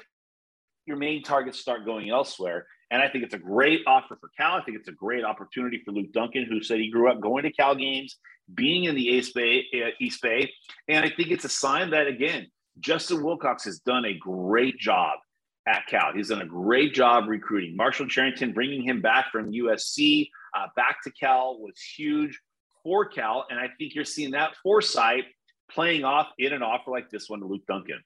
your 0.85 0.97
main 0.97 1.23
targets 1.23 1.59
start 1.59 1.85
going 1.85 2.09
elsewhere. 2.09 2.67
And 2.91 3.01
I 3.01 3.07
think 3.07 3.23
it's 3.23 3.33
a 3.33 3.39
great 3.39 3.81
offer 3.87 4.17
for 4.19 4.29
Cal. 4.37 4.57
I 4.57 4.63
think 4.63 4.77
it's 4.77 4.89
a 4.89 4.93
great 4.93 5.23
opportunity 5.23 5.81
for 5.83 5.91
Luke 5.91 6.11
Duncan, 6.13 6.45
who 6.47 6.61
said 6.61 6.79
he 6.79 6.91
grew 6.91 7.09
up 7.09 7.21
going 7.21 7.43
to 7.43 7.51
Cal 7.51 7.73
games, 7.73 8.17
being 8.53 8.83
in 8.83 8.95
the 8.95 9.01
East 9.01 9.33
Bay. 9.33 9.65
Uh, 9.73 9.91
East 9.99 10.21
Bay. 10.21 10.51
And 10.89 11.03
I 11.05 11.09
think 11.09 11.31
it's 11.31 11.45
a 11.45 11.49
sign 11.49 11.91
that, 11.91 12.07
again, 12.07 12.47
Justin 12.79 13.23
Wilcox 13.23 13.63
has 13.63 13.79
done 13.79 14.05
a 14.05 14.13
great 14.13 14.77
job 14.77 15.19
at 15.67 15.87
Cal. 15.87 16.11
He's 16.13 16.29
done 16.29 16.41
a 16.41 16.45
great 16.45 16.93
job 16.93 17.27
recruiting. 17.27 17.75
Marshall 17.77 18.07
Cherrington 18.07 18.53
bringing 18.53 18.81
him 18.81 19.01
back 19.01 19.31
from 19.31 19.51
USC 19.51 20.29
uh, 20.53 20.67
back 20.75 21.01
to 21.03 21.11
Cal 21.11 21.59
was 21.59 21.79
huge 21.79 22.39
for 22.83 23.05
Cal. 23.07 23.45
And 23.49 23.59
I 23.59 23.69
think 23.77 23.95
you're 23.95 24.05
seeing 24.05 24.31
that 24.31 24.55
foresight 24.63 25.25
playing 25.69 26.03
off 26.03 26.27
in 26.37 26.53
an 26.53 26.63
offer 26.63 26.91
like 26.91 27.09
this 27.09 27.29
one 27.29 27.39
to 27.39 27.45
Luke 27.45 27.65
Duncan. 27.67 28.01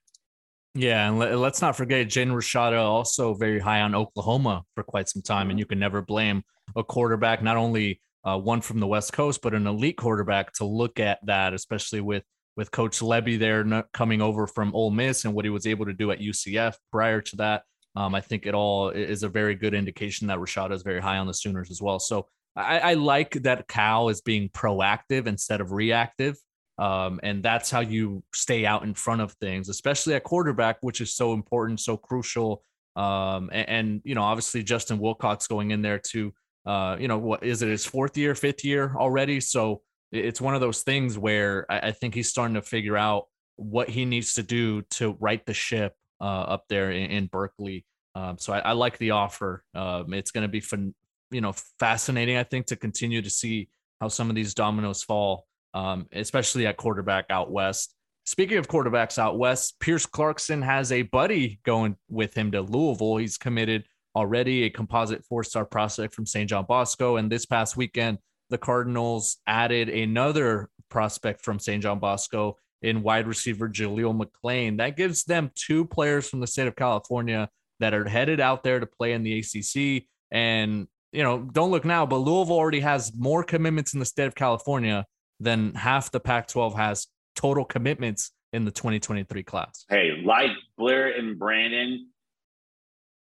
Yeah, 0.77 1.07
and 1.07 1.17
let, 1.17 1.31
us 1.31 1.61
not 1.61 1.77
forget 1.77 2.07
Jaden 2.07 2.33
Rashada 2.33 2.79
also 2.79 3.33
very 3.33 3.59
high 3.59 3.79
on 3.79 3.95
Oklahoma 3.95 4.63
for 4.75 4.83
quite 4.83 5.07
some 5.07 5.21
time, 5.21 5.49
and 5.49 5.57
you 5.57 5.65
can 5.65 5.79
never 5.79 6.01
blame 6.01 6.43
a 6.75 6.83
quarterback, 6.83 7.41
not 7.41 7.55
only 7.55 8.01
uh, 8.25 8.37
one 8.37 8.59
from 8.59 8.81
the 8.81 8.87
West 8.87 9.13
Coast, 9.13 9.41
but 9.41 9.53
an 9.53 9.67
elite 9.67 9.95
quarterback 9.95 10.51
to 10.53 10.65
look 10.65 10.99
at 10.99 11.19
that, 11.25 11.53
especially 11.53 12.01
with 12.01 12.23
with 12.57 12.71
Coach 12.71 12.99
Lebby 12.99 13.37
there 13.37 13.83
coming 13.93 14.21
over 14.21 14.47
from 14.47 14.73
Ole 14.73 14.91
Miss 14.91 15.25
and 15.25 15.33
what 15.33 15.43
he 15.43 15.49
was 15.49 15.67
able 15.67 15.85
to 15.85 15.93
do 15.93 16.11
at 16.11 16.19
UCF 16.19 16.75
prior 16.91 17.19
to 17.21 17.35
that. 17.37 17.63
Um, 17.97 18.15
I 18.15 18.21
think 18.21 18.45
it 18.45 18.53
all 18.53 18.89
is 18.89 19.23
a 19.23 19.29
very 19.29 19.55
good 19.55 19.73
indication 19.73 20.27
that 20.27 20.37
Rashada 20.39 20.71
is 20.71 20.81
very 20.81 21.01
high 21.01 21.17
on 21.17 21.27
the 21.27 21.33
Sooners 21.33 21.69
as 21.69 21.81
well. 21.81 21.99
So 21.99 22.27
I, 22.55 22.79
I 22.79 22.93
like 22.93 23.31
that 23.43 23.67
Cal 23.67 24.09
is 24.09 24.21
being 24.21 24.49
proactive 24.49 25.27
instead 25.27 25.59
of 25.59 25.71
reactive. 25.73 26.37
Um, 26.77 27.19
and 27.23 27.41
that's 27.41 27.71
how 27.71 27.79
you 27.79 28.23
stay 28.33 28.65
out 28.65 28.83
in 28.83 28.93
front 28.93 29.21
of 29.21 29.31
things, 29.33 29.69
especially 29.69 30.13
at 30.15 30.23
quarterback, 30.23 30.77
which 30.81 31.01
is 31.01 31.13
so 31.13 31.33
important, 31.33 31.79
so 31.79 31.95
crucial. 31.95 32.63
Um, 32.95 33.49
and, 33.51 33.69
and, 33.69 34.01
you 34.03 34.15
know, 34.15 34.23
obviously 34.23 34.63
Justin 34.63 34.99
Wilcox 34.99 35.47
going 35.47 35.71
in 35.71 35.81
there 35.81 35.99
to, 35.99 36.33
uh, 36.65 36.97
you 36.99 37.07
know, 37.07 37.17
what 37.17 37.43
is 37.43 37.61
it 37.61 37.69
his 37.69 37.85
fourth 37.85 38.17
year, 38.17 38.35
fifth 38.35 38.65
year 38.65 38.93
already? 38.97 39.39
So 39.39 39.81
it's 40.11 40.41
one 40.41 40.55
of 40.55 40.61
those 40.61 40.81
things 40.81 41.17
where 41.17 41.65
I, 41.69 41.87
I 41.87 41.91
think 41.91 42.13
he's 42.13 42.29
starting 42.29 42.55
to 42.55 42.61
figure 42.61 42.97
out 42.97 43.27
what 43.55 43.89
he 43.89 44.05
needs 44.05 44.33
to 44.35 44.43
do 44.43 44.81
to 44.81 45.15
right 45.19 45.45
the 45.45 45.53
ship 45.53 45.95
uh, 46.19 46.23
up 46.23 46.65
there 46.67 46.91
in, 46.91 47.11
in 47.11 47.25
Berkeley. 47.27 47.85
Um, 48.15 48.37
so 48.37 48.53
I, 48.53 48.59
I, 48.59 48.71
like 48.71 48.97
the 48.97 49.11
offer. 49.11 49.63
Um, 49.73 50.13
it's 50.13 50.31
going 50.31 50.43
to 50.43 50.51
be 50.51 50.61
fun, 50.61 50.93
you 51.31 51.41
know, 51.41 51.53
fascinating. 51.79 52.37
I 52.37 52.43
think 52.43 52.67
to 52.67 52.75
continue 52.75 53.21
to 53.21 53.29
see 53.29 53.69
how 53.99 54.07
some 54.07 54.29
of 54.29 54.35
these 54.35 54.53
dominoes 54.53 55.03
fall, 55.03 55.45
um, 55.75 56.07
especially 56.13 56.65
at 56.65 56.77
quarterback 56.77 57.25
out 57.29 57.51
west. 57.51 57.93
Speaking 58.25 58.57
of 58.57 58.67
quarterbacks 58.67 59.19
out 59.19 59.37
west, 59.37 59.79
Pierce 59.79 60.07
Clarkson 60.07 60.63
has 60.63 60.91
a 60.91 61.03
buddy 61.03 61.59
going 61.63 61.95
with 62.09 62.33
him 62.33 62.51
to 62.53 62.61
Louisville. 62.61 63.17
He's 63.17 63.37
committed 63.37 63.83
already, 64.15 64.63
a 64.63 64.69
composite 64.71 65.23
four-star 65.25 65.65
prospect 65.65 66.15
from 66.15 66.25
St. 66.25 66.49
John 66.49 66.65
Bosco, 66.67 67.17
and 67.17 67.31
this 67.31 67.45
past 67.45 67.77
weekend 67.77 68.17
the 68.49 68.57
Cardinals 68.57 69.37
added 69.45 69.89
another 69.89 70.69
prospect 70.89 71.41
from 71.41 71.59
St. 71.59 71.83
John 71.83 71.99
Bosco 71.99 72.57
in 72.81 73.03
wide 73.03 73.27
receiver 73.27 73.67
Jaleel 73.67 74.15
McLean. 74.15 74.77
That 74.77 74.95
gives 74.95 75.23
them 75.23 75.51
two 75.55 75.85
players 75.85 76.29
from 76.29 76.39
the 76.39 76.47
state 76.47 76.67
of 76.67 76.75
California 76.75 77.49
that 77.79 77.93
are 77.93 78.07
headed 78.07 78.39
out 78.39 78.63
there 78.63 78.79
to 78.79 78.85
play 78.85 79.13
in 79.13 79.23
the 79.23 79.39
ACC. 79.39 80.07
And, 80.31 80.87
you 81.11 81.23
know, 81.23 81.39
don't 81.39 81.71
look 81.71 81.85
now, 81.85 82.05
but 82.05 82.17
Louisville 82.17 82.55
already 82.55 82.79
has 82.79 83.11
more 83.15 83.43
commitments 83.43 83.93
in 83.93 83.99
the 83.99 84.05
state 84.05 84.27
of 84.27 84.35
California 84.35 85.05
than 85.39 85.73
half 85.73 86.11
the 86.11 86.19
Pac 86.19 86.47
12 86.47 86.75
has 86.75 87.07
total 87.35 87.65
commitments 87.65 88.31
in 88.53 88.65
the 88.65 88.71
2023 88.71 89.43
class. 89.43 89.85
Hey, 89.89 90.21
like 90.23 90.51
Blair 90.77 91.09
and 91.17 91.37
Brandon, 91.37 92.07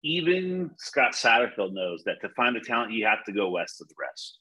even 0.03 0.71
Scott 0.77 1.13
Satterfield 1.13 1.73
knows 1.73 2.03
that 2.05 2.21
to 2.21 2.29
find 2.29 2.55
the 2.55 2.59
talent, 2.59 2.93
you 2.93 3.05
have 3.05 3.23
to 3.25 3.31
go 3.31 3.49
west 3.49 3.81
of 3.81 3.87
the 3.87 3.95
rest. 3.99 4.39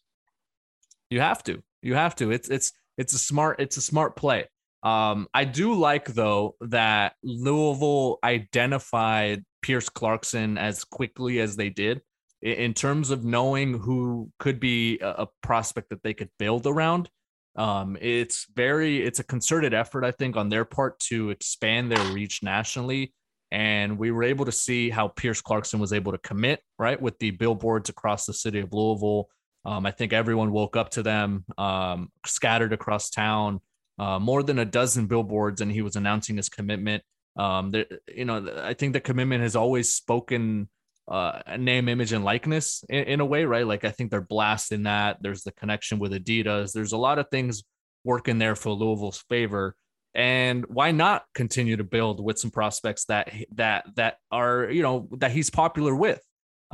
You 1.09 1.20
have 1.20 1.42
to. 1.44 1.62
You 1.83 1.94
have 1.94 2.14
to. 2.16 2.31
It's 2.31 2.48
it's 2.48 2.72
it's 2.98 3.14
a 3.14 3.18
smart 3.18 3.61
it's 3.61 3.77
a 3.77 3.81
smart 3.81 4.16
play. 4.16 4.46
Um, 4.83 5.27
I 5.33 5.44
do 5.44 5.72
like 5.72 6.07
though 6.12 6.57
that 6.61 7.14
Louisville 7.22 8.18
identified 8.22 9.44
Pierce 9.62 9.88
Clarkson 9.88 10.59
as 10.59 10.85
quickly 10.85 11.40
as 11.40 11.57
they 11.57 11.70
did 11.70 12.03
in 12.42 12.74
terms 12.74 13.09
of 13.11 13.24
knowing 13.24 13.79
who 13.79 14.31
could 14.38 14.61
be 14.61 14.98
a 15.00 15.27
prospect 15.42 15.88
that 15.88 16.03
they 16.03 16.12
could 16.12 16.29
build 16.38 16.66
around. 16.66 17.09
Um, 17.57 17.97
it's 18.01 18.47
very 18.55 19.03
it's 19.03 19.21
a 19.21 19.25
concerted 19.25 19.75
effort, 19.75 20.05
I 20.05 20.11
think, 20.11 20.37
on 20.37 20.49
their 20.49 20.64
part 20.64 20.99
to 21.01 21.31
expand 21.31 21.90
their 21.90 22.12
reach 22.12 22.43
nationally. 22.43 23.14
And 23.51 23.99
we 23.99 24.11
were 24.11 24.25
able 24.25 24.47
to 24.47 24.53
see 24.53 24.90
how 24.90 25.09
Pierce 25.09 25.40
Clarkson 25.40 25.79
was 25.79 25.93
able 25.93 26.12
to 26.12 26.19
commit, 26.19 26.61
right, 26.79 27.01
with 27.01 27.19
the 27.21 27.31
billboards 27.31 27.88
across 27.88 28.27
the 28.27 28.33
city 28.33 28.59
of 28.59 28.73
Louisville, 28.73 29.29
um, 29.64 29.87
I 29.87 29.90
think 29.90 30.12
everyone 30.12 30.53
woke 30.53 30.77
up 30.77 30.90
to 30.90 31.03
them, 31.03 31.45
um, 31.57 32.11
scattered 32.27 32.73
across 32.73 33.11
town, 33.11 33.61
uh, 33.99 34.19
more 34.19 34.43
than 34.43 34.59
a 34.59 34.64
dozen 34.64 35.07
billboards, 35.07 35.61
and 35.61 35.73
he 35.73 35.83
was 35.83 35.97
announcing 35.97 36.37
his 36.37 36.49
commitment. 36.49 37.03
Um, 37.37 37.71
there, 37.71 37.87
you 38.14 38.25
know, 38.25 38.47
I 38.62 38.75
think 38.75 38.93
the 38.93 39.01
commitment 39.01 39.43
has 39.43 39.57
always 39.57 39.95
spoken 39.95 40.69
uh, 41.09 41.40
name, 41.59 41.88
image, 41.88 42.12
and 42.12 42.25
likeness 42.25 42.85
in, 42.88 43.05
in, 43.05 43.21
a 43.21 43.25
way, 43.25 43.45
right? 43.45 43.67
Like 43.67 43.85
I 43.85 43.90
think 43.90 44.11
they're 44.11 44.21
blasting 44.21 44.85
that. 44.85 45.19
There's 45.21 45.43
the 45.43 45.53
connection 45.53 45.99
with 45.99 46.12
Adidas. 46.12 46.73
There's 46.73 46.93
a 46.93 46.99
lot 46.99 47.19
of 47.19 47.29
things 47.31 47.62
working 48.05 48.38
there 48.38 48.57
for 48.57 48.71
Louisville's 48.71 49.23
favor. 49.29 49.75
And 50.14 50.64
why 50.67 50.93
not 50.93 51.25
continue 51.35 51.77
to 51.77 51.85
build 51.85 52.25
with 52.25 52.38
some 52.38 52.51
prospects 52.51 53.07
that 53.07 53.33
that 53.57 53.85
that 53.97 54.19
are 54.31 54.71
you 54.71 54.83
know 54.83 55.09
that 55.19 55.33
he's 55.33 55.51
popular 55.51 55.95
with? 55.95 56.21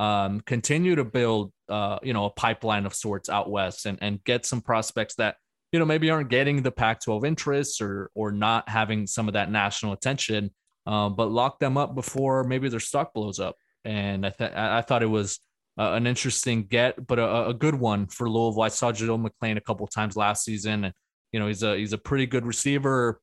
um, 0.01 0.41
continue 0.41 0.95
to 0.95 1.05
build, 1.05 1.53
uh, 1.69 1.99
you 2.03 2.15
know, 2.15 2.25
a 2.25 2.31
pipeline 2.31 2.87
of 2.87 2.95
sorts 2.95 3.29
out 3.29 3.51
west 3.51 3.85
and, 3.85 3.99
and 4.01 4.25
get 4.25 4.47
some 4.47 4.63
prospects 4.63 5.15
that, 5.17 5.37
you 5.73 5.79
know, 5.79 5.85
maybe 5.85 6.09
aren't 6.09 6.31
getting 6.31 6.63
the 6.63 6.73
Pac 6.73 7.03
12 7.03 7.27
interests 7.27 7.83
or, 7.83 8.11
or 8.15 8.33
not 8.33 8.67
having 8.67 9.07
some 9.07 9.29
of 9.29 9.35
that 9.35 9.51
national 9.51 9.93
attention, 9.93 10.53
um, 10.87 11.17
but 11.17 11.31
lock 11.31 11.59
them 11.59 11.77
up 11.77 11.95
before 11.95 12.45
maybe 12.45 12.71
their 12.71 12.81
stock 12.81 13.13
blows 13.13 13.39
up. 13.39 13.57
And 13.85 14.27
I, 14.27 14.31
th- 14.31 14.53
I 14.53 14.83
thought 14.83 15.03
it 15.03 15.07
was 15.07 15.39
uh, 15.79 15.93
an 15.93 16.07
interesting 16.07 16.65
get, 16.65 17.07
but 17.07 17.19
a, 17.19 17.49
a, 17.49 17.55
good 17.55 17.75
one 17.75 18.07
for 18.07 18.29
Louisville. 18.29 18.63
I 18.63 18.69
saw 18.69 18.93
Jaleel 18.93 19.21
McLean 19.21 19.57
a 19.57 19.63
couple 19.63 19.87
times 19.87 20.17
last 20.17 20.45
season, 20.45 20.85
and 20.85 20.95
you 21.33 21.41
know 21.41 21.47
he's 21.47 21.63
a 21.63 21.77
he's 21.77 21.95
a 21.95 21.99
pretty 21.99 22.27
good 22.27 22.45
receiver, 22.45 23.21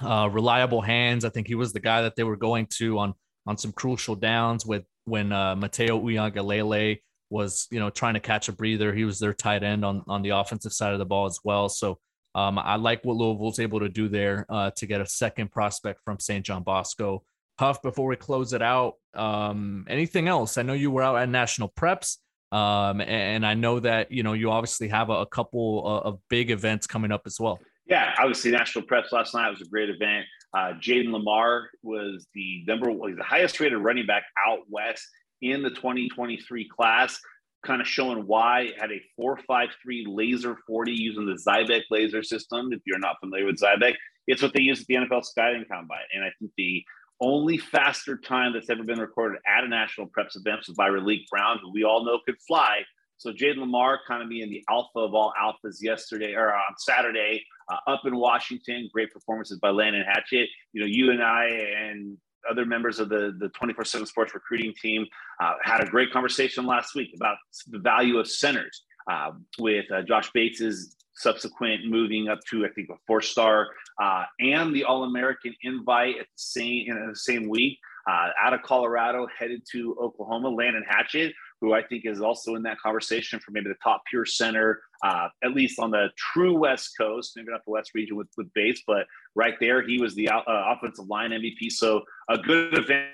uh, 0.00 0.28
reliable 0.32 0.82
hands. 0.82 1.24
I 1.24 1.28
think 1.28 1.46
he 1.46 1.54
was 1.54 1.72
the 1.72 1.80
guy 1.80 2.02
that 2.02 2.16
they 2.16 2.24
were 2.24 2.36
going 2.36 2.66
to 2.78 2.98
on 2.98 3.14
on 3.46 3.56
some 3.56 3.72
crucial 3.72 4.16
downs 4.16 4.66
with 4.66 4.84
when 5.04 5.32
uh, 5.32 5.54
Matayo 5.54 6.02
Uiagalelei 6.02 6.98
was, 7.30 7.66
you 7.70 7.80
know, 7.80 7.90
trying 7.90 8.14
to 8.14 8.20
catch 8.20 8.48
a 8.48 8.52
breather. 8.52 8.92
He 8.92 9.04
was 9.04 9.18
their 9.18 9.32
tight 9.32 9.62
end 9.62 9.84
on, 9.84 10.02
on 10.06 10.22
the 10.22 10.30
offensive 10.30 10.72
side 10.72 10.92
of 10.92 10.98
the 10.98 11.04
ball 11.04 11.26
as 11.26 11.40
well. 11.44 11.68
So 11.68 11.98
um, 12.34 12.58
I 12.58 12.76
like 12.76 13.04
what 13.04 13.16
Louisville's 13.16 13.58
able 13.58 13.80
to 13.80 13.88
do 13.88 14.08
there 14.08 14.46
uh, 14.48 14.70
to 14.76 14.86
get 14.86 15.00
a 15.00 15.06
second 15.06 15.50
prospect 15.50 16.00
from 16.04 16.20
St. 16.20 16.44
John 16.44 16.62
Bosco. 16.62 17.24
Huff, 17.58 17.82
before 17.82 18.06
we 18.06 18.16
close 18.16 18.52
it 18.52 18.62
out, 18.62 18.94
um, 19.14 19.86
anything 19.88 20.28
else? 20.28 20.58
I 20.58 20.62
know 20.62 20.74
you 20.74 20.90
were 20.90 21.02
out 21.02 21.16
at 21.16 21.28
national 21.28 21.70
preps. 21.70 22.18
Um, 22.52 23.00
and 23.00 23.44
I 23.44 23.54
know 23.54 23.80
that, 23.80 24.12
you 24.12 24.22
know, 24.22 24.32
you 24.32 24.50
obviously 24.50 24.88
have 24.88 25.10
a, 25.10 25.14
a 25.14 25.26
couple 25.26 25.84
of 25.84 26.20
big 26.28 26.50
events 26.50 26.86
coming 26.86 27.10
up 27.10 27.22
as 27.26 27.40
well. 27.40 27.58
Yeah, 27.86 28.14
obviously 28.18 28.50
national 28.50 28.86
preps 28.86 29.12
last 29.12 29.34
night 29.34 29.50
was 29.50 29.60
a 29.60 29.68
great 29.68 29.90
event. 29.90 30.26
Uh, 30.54 30.72
Jayden 30.80 31.08
Limar 31.08 31.66
was 31.82 32.26
the 32.34 32.64
number 32.66 32.90
one, 32.90 33.16
the 33.16 33.22
highest 33.22 33.60
rated 33.60 33.78
running 33.78 34.06
back 34.06 34.24
out 34.46 34.60
west 34.68 35.06
in 35.42 35.62
the 35.62 35.70
2023 35.70 36.68
class, 36.68 37.18
kind 37.64 37.80
of 37.80 37.86
showing 37.86 38.26
why 38.26 38.72
had 38.80 38.90
a 38.90 39.00
453 39.16 40.06
laser 40.08 40.56
40 40.66 40.92
using 40.92 41.26
the 41.26 41.38
Zybek 41.46 41.82
laser 41.90 42.22
system. 42.22 42.72
If 42.72 42.80
you're 42.86 42.98
not 42.98 43.16
familiar 43.20 43.46
with 43.46 43.60
Zybek, 43.60 43.94
it's 44.26 44.42
what 44.42 44.52
they 44.54 44.62
use 44.62 44.80
at 44.80 44.86
the 44.86 44.94
NFL 44.94 45.24
Scouting 45.24 45.64
Combine. 45.70 45.98
And 46.14 46.24
I 46.24 46.30
think 46.38 46.52
the 46.56 46.84
only 47.20 47.58
faster 47.58 48.16
time 48.16 48.52
that's 48.52 48.70
ever 48.70 48.82
been 48.82 48.98
recorded 49.00 49.40
at 49.46 49.64
a 49.64 49.68
national 49.68 50.06
preps 50.06 50.36
event 50.36 50.60
was 50.66 50.76
by 50.76 50.88
Raleek 50.88 51.26
Brown, 51.30 51.58
who 51.62 51.72
we 51.72 51.84
all 51.84 52.04
know 52.04 52.18
could 52.24 52.40
fly. 52.46 52.80
So 53.18 53.32
Jayden 53.32 53.58
Limar 53.58 53.98
kind 54.06 54.22
of 54.22 54.28
being 54.28 54.50
the 54.50 54.62
alpha 54.68 54.98
of 54.98 55.14
all 55.14 55.32
alphas 55.40 55.76
yesterday 55.80 56.34
or 56.34 56.52
on 56.52 56.76
Saturday 56.78 57.42
uh, 57.70 57.90
up 57.90 58.02
in 58.04 58.16
Washington. 58.16 58.90
Great 58.92 59.10
performances 59.10 59.58
by 59.58 59.70
Landon 59.70 60.04
Hatchett. 60.06 60.48
You 60.72 60.82
know, 60.82 60.86
you 60.86 61.10
and 61.10 61.22
I 61.22 61.46
and 61.46 62.18
other 62.48 62.66
members 62.66 62.98
of 62.98 63.08
the 63.08 63.34
the 63.38 63.48
24/7 63.50 64.06
Sports 64.06 64.34
recruiting 64.34 64.74
team 64.80 65.06
uh, 65.40 65.54
had 65.62 65.82
a 65.82 65.86
great 65.86 66.12
conversation 66.12 66.66
last 66.66 66.94
week 66.94 67.10
about 67.16 67.38
the 67.68 67.78
value 67.78 68.18
of 68.18 68.28
centers 68.28 68.82
uh, 69.10 69.32
with 69.58 69.90
uh, 69.90 70.02
Josh 70.02 70.30
Bates's 70.32 70.95
subsequent 71.16 71.86
moving 71.86 72.28
up 72.28 72.40
to 72.50 72.64
I 72.64 72.68
think 72.70 72.88
a 72.90 72.94
four 73.06 73.20
star 73.20 73.68
uh, 74.00 74.24
and 74.40 74.74
the 74.74 74.84
All 74.84 75.04
American 75.04 75.54
invite 75.62 76.16
at 76.18 76.26
the 76.26 76.36
same 76.36 76.84
in 76.88 77.08
the 77.08 77.16
same 77.16 77.48
week. 77.48 77.78
Uh, 78.08 78.28
out 78.40 78.54
of 78.54 78.62
Colorado, 78.62 79.26
headed 79.36 79.62
to 79.72 79.96
Oklahoma, 80.00 80.48
Landon 80.48 80.84
Hatchett 80.88 81.32
who 81.60 81.72
I 81.72 81.82
think 81.82 82.04
is 82.04 82.20
also 82.20 82.54
in 82.54 82.62
that 82.64 82.78
conversation 82.78 83.40
for 83.40 83.50
maybe 83.50 83.68
the 83.68 83.76
top 83.82 84.02
pure 84.08 84.26
center, 84.26 84.80
uh, 85.02 85.28
at 85.42 85.52
least 85.52 85.78
on 85.78 85.90
the 85.90 86.08
true 86.16 86.56
West 86.56 86.92
Coast, 86.98 87.32
maybe 87.36 87.50
not 87.50 87.64
the 87.64 87.70
West 87.70 87.92
region 87.94 88.16
with, 88.16 88.28
with 88.36 88.52
Bates, 88.54 88.82
but 88.86 89.06
right 89.34 89.54
there, 89.60 89.86
he 89.86 90.00
was 90.00 90.14
the 90.14 90.28
uh, 90.28 90.42
offensive 90.46 91.06
line 91.08 91.30
MVP. 91.30 91.70
So 91.70 92.02
a 92.28 92.38
good 92.38 92.74
event. 92.74 93.08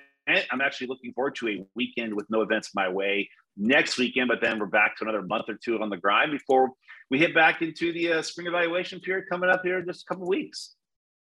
I'm 0.50 0.60
actually 0.60 0.86
looking 0.86 1.12
forward 1.12 1.34
to 1.36 1.48
a 1.48 1.66
weekend 1.74 2.14
with 2.14 2.26
no 2.30 2.42
events 2.42 2.70
my 2.74 2.88
way 2.88 3.28
next 3.56 3.98
weekend, 3.98 4.28
but 4.28 4.40
then 4.40 4.58
we're 4.58 4.66
back 4.66 4.96
to 4.96 5.04
another 5.04 5.22
month 5.22 5.48
or 5.48 5.58
two 5.62 5.80
on 5.80 5.90
the 5.90 5.96
grind 5.96 6.32
before 6.32 6.70
we 7.10 7.18
hit 7.18 7.34
back 7.34 7.62
into 7.62 7.92
the 7.92 8.12
uh, 8.12 8.22
spring 8.22 8.46
evaluation 8.46 9.00
period 9.00 9.26
coming 9.30 9.50
up 9.50 9.62
here 9.64 9.78
in 9.78 9.86
just 9.86 10.02
a 10.02 10.06
couple 10.06 10.26
weeks. 10.26 10.74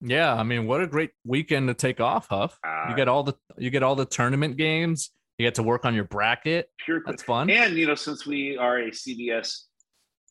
Yeah, 0.01 0.35
I 0.35 0.43
mean, 0.43 0.67
what 0.67 0.83
a 0.83 0.87
great 0.87 1.11
weekend 1.25 1.69
to 1.69 1.75
take 1.75 2.01
off, 2.01 2.29
Huff. 2.29 2.59
you 2.65 2.71
uh, 2.71 2.95
get 2.95 3.09
all 3.09 3.23
the 3.23 3.35
you 3.57 3.71
get 3.71 3.83
all 3.83 3.95
the 3.95 4.05
tournament 4.05 4.57
games 4.57 5.11
you 5.39 5.47
get 5.47 5.57
to 5.57 5.63
work 5.63 5.85
on 5.85 5.95
your 5.95 6.05
bracket. 6.05 6.71
Pure, 6.85 7.03
that's 7.07 7.23
fun. 7.23 7.51
And 7.51 7.77
you 7.77 7.87
know, 7.87 7.95
since 7.95 8.27
we 8.27 8.57
are 8.57 8.79
a 8.79 8.91
CBS 8.91 9.63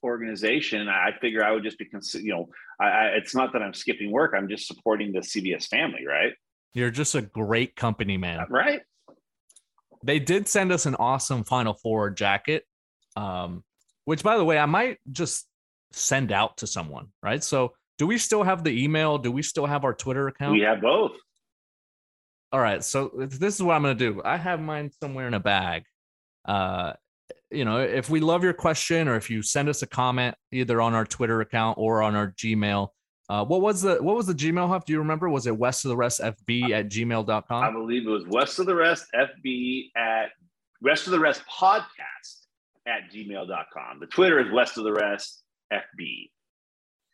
organization, 0.03 0.87
I 0.87 1.11
figure 1.19 1.43
I 1.43 1.51
would 1.51 1.63
just 1.63 1.77
be, 1.77 1.87
you 2.15 2.33
know, 2.33 2.49
I, 2.79 2.85
I, 2.85 3.05
it's 3.17 3.35
not 3.35 3.53
that 3.53 3.61
I'm 3.61 3.73
skipping 3.73 4.11
work. 4.11 4.33
I'm 4.35 4.47
just 4.47 4.67
supporting 4.67 5.11
the 5.11 5.19
CBS 5.19 5.67
family, 5.67 6.05
right? 6.07 6.33
You're 6.73 6.91
just 6.91 7.15
a 7.15 7.21
great 7.21 7.75
company 7.75 8.17
man, 8.17 8.45
right? 8.49 8.81
They 10.03 10.19
did 10.19 10.47
send 10.47 10.71
us 10.71 10.85
an 10.85 10.95
awesome 10.95 11.43
Final 11.43 11.73
Four 11.73 12.09
jacket, 12.09 12.65
um, 13.15 13.63
which, 14.05 14.23
by 14.23 14.37
the 14.37 14.43
way, 14.43 14.57
I 14.57 14.65
might 14.65 14.97
just 15.11 15.47
send 15.91 16.31
out 16.31 16.57
to 16.57 16.67
someone, 16.67 17.07
right? 17.21 17.43
So, 17.43 17.73
do 17.97 18.07
we 18.07 18.17
still 18.17 18.43
have 18.43 18.63
the 18.63 18.83
email? 18.83 19.17
Do 19.17 19.31
we 19.31 19.41
still 19.41 19.65
have 19.65 19.83
our 19.83 19.93
Twitter 19.93 20.27
account? 20.27 20.53
We 20.53 20.61
have 20.61 20.81
both. 20.81 21.13
All 22.51 22.59
right, 22.59 22.83
so 22.83 23.11
this 23.15 23.55
is 23.55 23.63
what 23.63 23.73
I'm 23.73 23.81
gonna 23.81 23.95
do. 23.95 24.21
I 24.23 24.37
have 24.37 24.59
mine 24.59 24.91
somewhere 25.01 25.27
in 25.27 25.33
a 25.33 25.39
bag. 25.39 25.85
Uh, 26.45 26.93
you 27.49 27.65
know, 27.65 27.79
if 27.79 28.09
we 28.09 28.19
love 28.19 28.43
your 28.43 28.53
question 28.53 29.07
or 29.07 29.15
if 29.15 29.29
you 29.29 29.41
send 29.41 29.69
us 29.69 29.81
a 29.81 29.87
comment 29.87 30.35
either 30.51 30.81
on 30.81 30.93
our 30.93 31.05
Twitter 31.05 31.41
account 31.41 31.77
or 31.77 32.01
on 32.01 32.15
our 32.15 32.31
Gmail, 32.31 32.89
uh, 33.29 33.45
what 33.45 33.61
was 33.61 33.81
the 33.81 33.95
what 34.01 34.15
was 34.15 34.27
the 34.27 34.33
Gmail 34.33 34.67
huff? 34.67 34.85
Do 34.85 34.93
you 34.93 34.99
remember? 34.99 35.29
Was 35.29 35.47
it 35.47 35.57
west 35.57 35.85
of 35.85 35.89
the 35.89 35.97
rest 35.97 36.21
FB 36.21 36.71
at 36.71 36.89
gmail.com? 36.89 37.63
I 37.63 37.71
believe 37.71 38.05
it 38.05 38.09
was 38.09 38.25
west 38.27 38.59
of 38.59 38.65
the 38.65 38.75
rest 38.75 39.05
FB 39.15 39.91
at 39.95 40.31
rest 40.81 41.07
of 41.07 41.11
the 41.11 41.19
rest 41.19 41.43
podcast 41.47 42.45
at 42.85 43.11
gmail.com. 43.13 43.99
The 43.99 44.07
Twitter 44.07 44.39
is 44.39 44.51
west 44.51 44.77
of 44.77 44.83
the 44.83 44.93
rest 44.93 45.43
FB. 45.71 46.29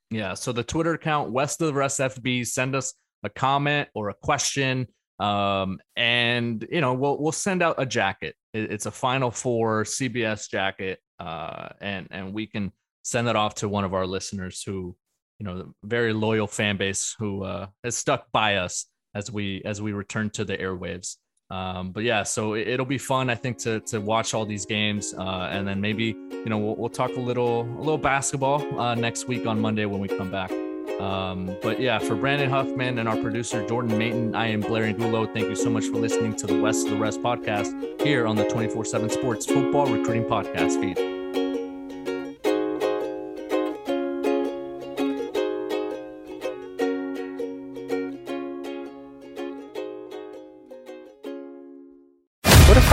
Yeah. 0.10 0.34
So 0.34 0.52
the 0.52 0.64
Twitter 0.64 0.94
account, 0.94 1.32
West 1.32 1.62
of 1.62 1.68
the 1.68 1.74
Rest 1.74 2.00
FB, 2.00 2.48
send 2.48 2.76
us 2.76 2.94
a 3.24 3.30
comment 3.30 3.90
or 3.94 4.10
a 4.10 4.14
question. 4.14 4.88
Um, 5.20 5.80
and 5.96 6.66
you 6.72 6.82
know, 6.82 6.94
we'll 6.94 7.22
we'll 7.22 7.32
send 7.32 7.62
out 7.62 7.76
a 7.78 7.86
jacket. 7.86 8.36
it's 8.54 8.86
a 8.86 8.92
final 8.92 9.32
four 9.32 9.84
CBS 9.84 10.50
jacket. 10.50 11.00
Uh, 11.20 11.70
and 11.82 12.08
and 12.10 12.34
we 12.34 12.48
can 12.48 12.72
send 13.04 13.28
that 13.28 13.36
off 13.36 13.56
to 13.56 13.70
one 13.70 13.84
of 13.84 13.94
our 13.94 14.08
listeners 14.08 14.64
who, 14.64 14.96
you 15.40 15.46
know, 15.46 15.74
very 15.84 16.14
loyal 16.14 16.48
fan 16.48 16.78
base 16.78 17.16
who 17.18 17.44
uh, 17.44 17.68
has 17.84 17.96
stuck 17.96 18.32
by 18.32 18.58
us 18.58 18.86
as 19.16 19.32
we 19.32 19.62
as 19.66 19.82
we 19.82 19.94
return 19.94 20.30
to 20.32 20.46
the 20.46 20.58
airwaves. 20.58 21.16
Um, 21.52 21.92
but 21.92 22.04
yeah, 22.04 22.22
so 22.24 22.54
it, 22.54 22.78
will 22.78 22.86
be 22.86 23.00
fun, 23.00 23.30
I 23.30 23.36
think, 23.36 23.58
to 23.60 23.80
to 23.82 24.00
watch 24.00 24.34
all 24.34 24.46
these 24.46 24.66
games, 24.66 25.16
uh, 25.18 25.50
and 25.52 25.68
then 25.68 25.82
maybe 25.82 26.06
you 26.06 26.46
know 26.46 26.60
we'll, 26.60 26.76
we'll 26.76 26.90
talk 26.90 27.10
a 27.16 27.20
little 27.20 27.62
a 27.62 27.80
little 27.80 27.98
basketball 27.98 28.80
uh, 28.80 28.94
next 28.94 29.28
week 29.28 29.48
on 29.48 29.60
Monday 29.60 29.86
when 29.86 30.00
we 30.00 30.08
come 30.08 30.30
back. 30.30 30.52
Um, 31.00 31.56
but 31.62 31.80
yeah, 31.80 31.98
for 31.98 32.16
Brandon 32.16 32.50
Huffman 32.50 33.00
and 33.00 33.08
our 33.08 33.16
producer 33.16 33.66
Jordan 33.68 33.98
Mayton, 33.98 34.36
I 34.36 34.48
am 34.48 34.60
Blair 34.60 34.84
Angulo. 34.84 35.26
Thank 35.26 35.48
you 35.48 35.56
so 35.56 35.70
much 35.70 35.86
for 35.86 35.96
listening 35.96 36.36
to 36.36 36.46
the 36.48 36.60
West 36.60 36.86
of 36.86 36.92
the 36.92 37.00
Rest 37.00 37.22
podcast 37.22 38.02
here 38.02 38.28
on 38.28 38.36
the 38.36 38.48
24 38.50 38.86
7 38.86 39.10
Sports 39.10 39.46
Football 39.46 39.88
Recruiting 39.88 40.26
Podcast 40.26 40.80
feed. 40.80 41.09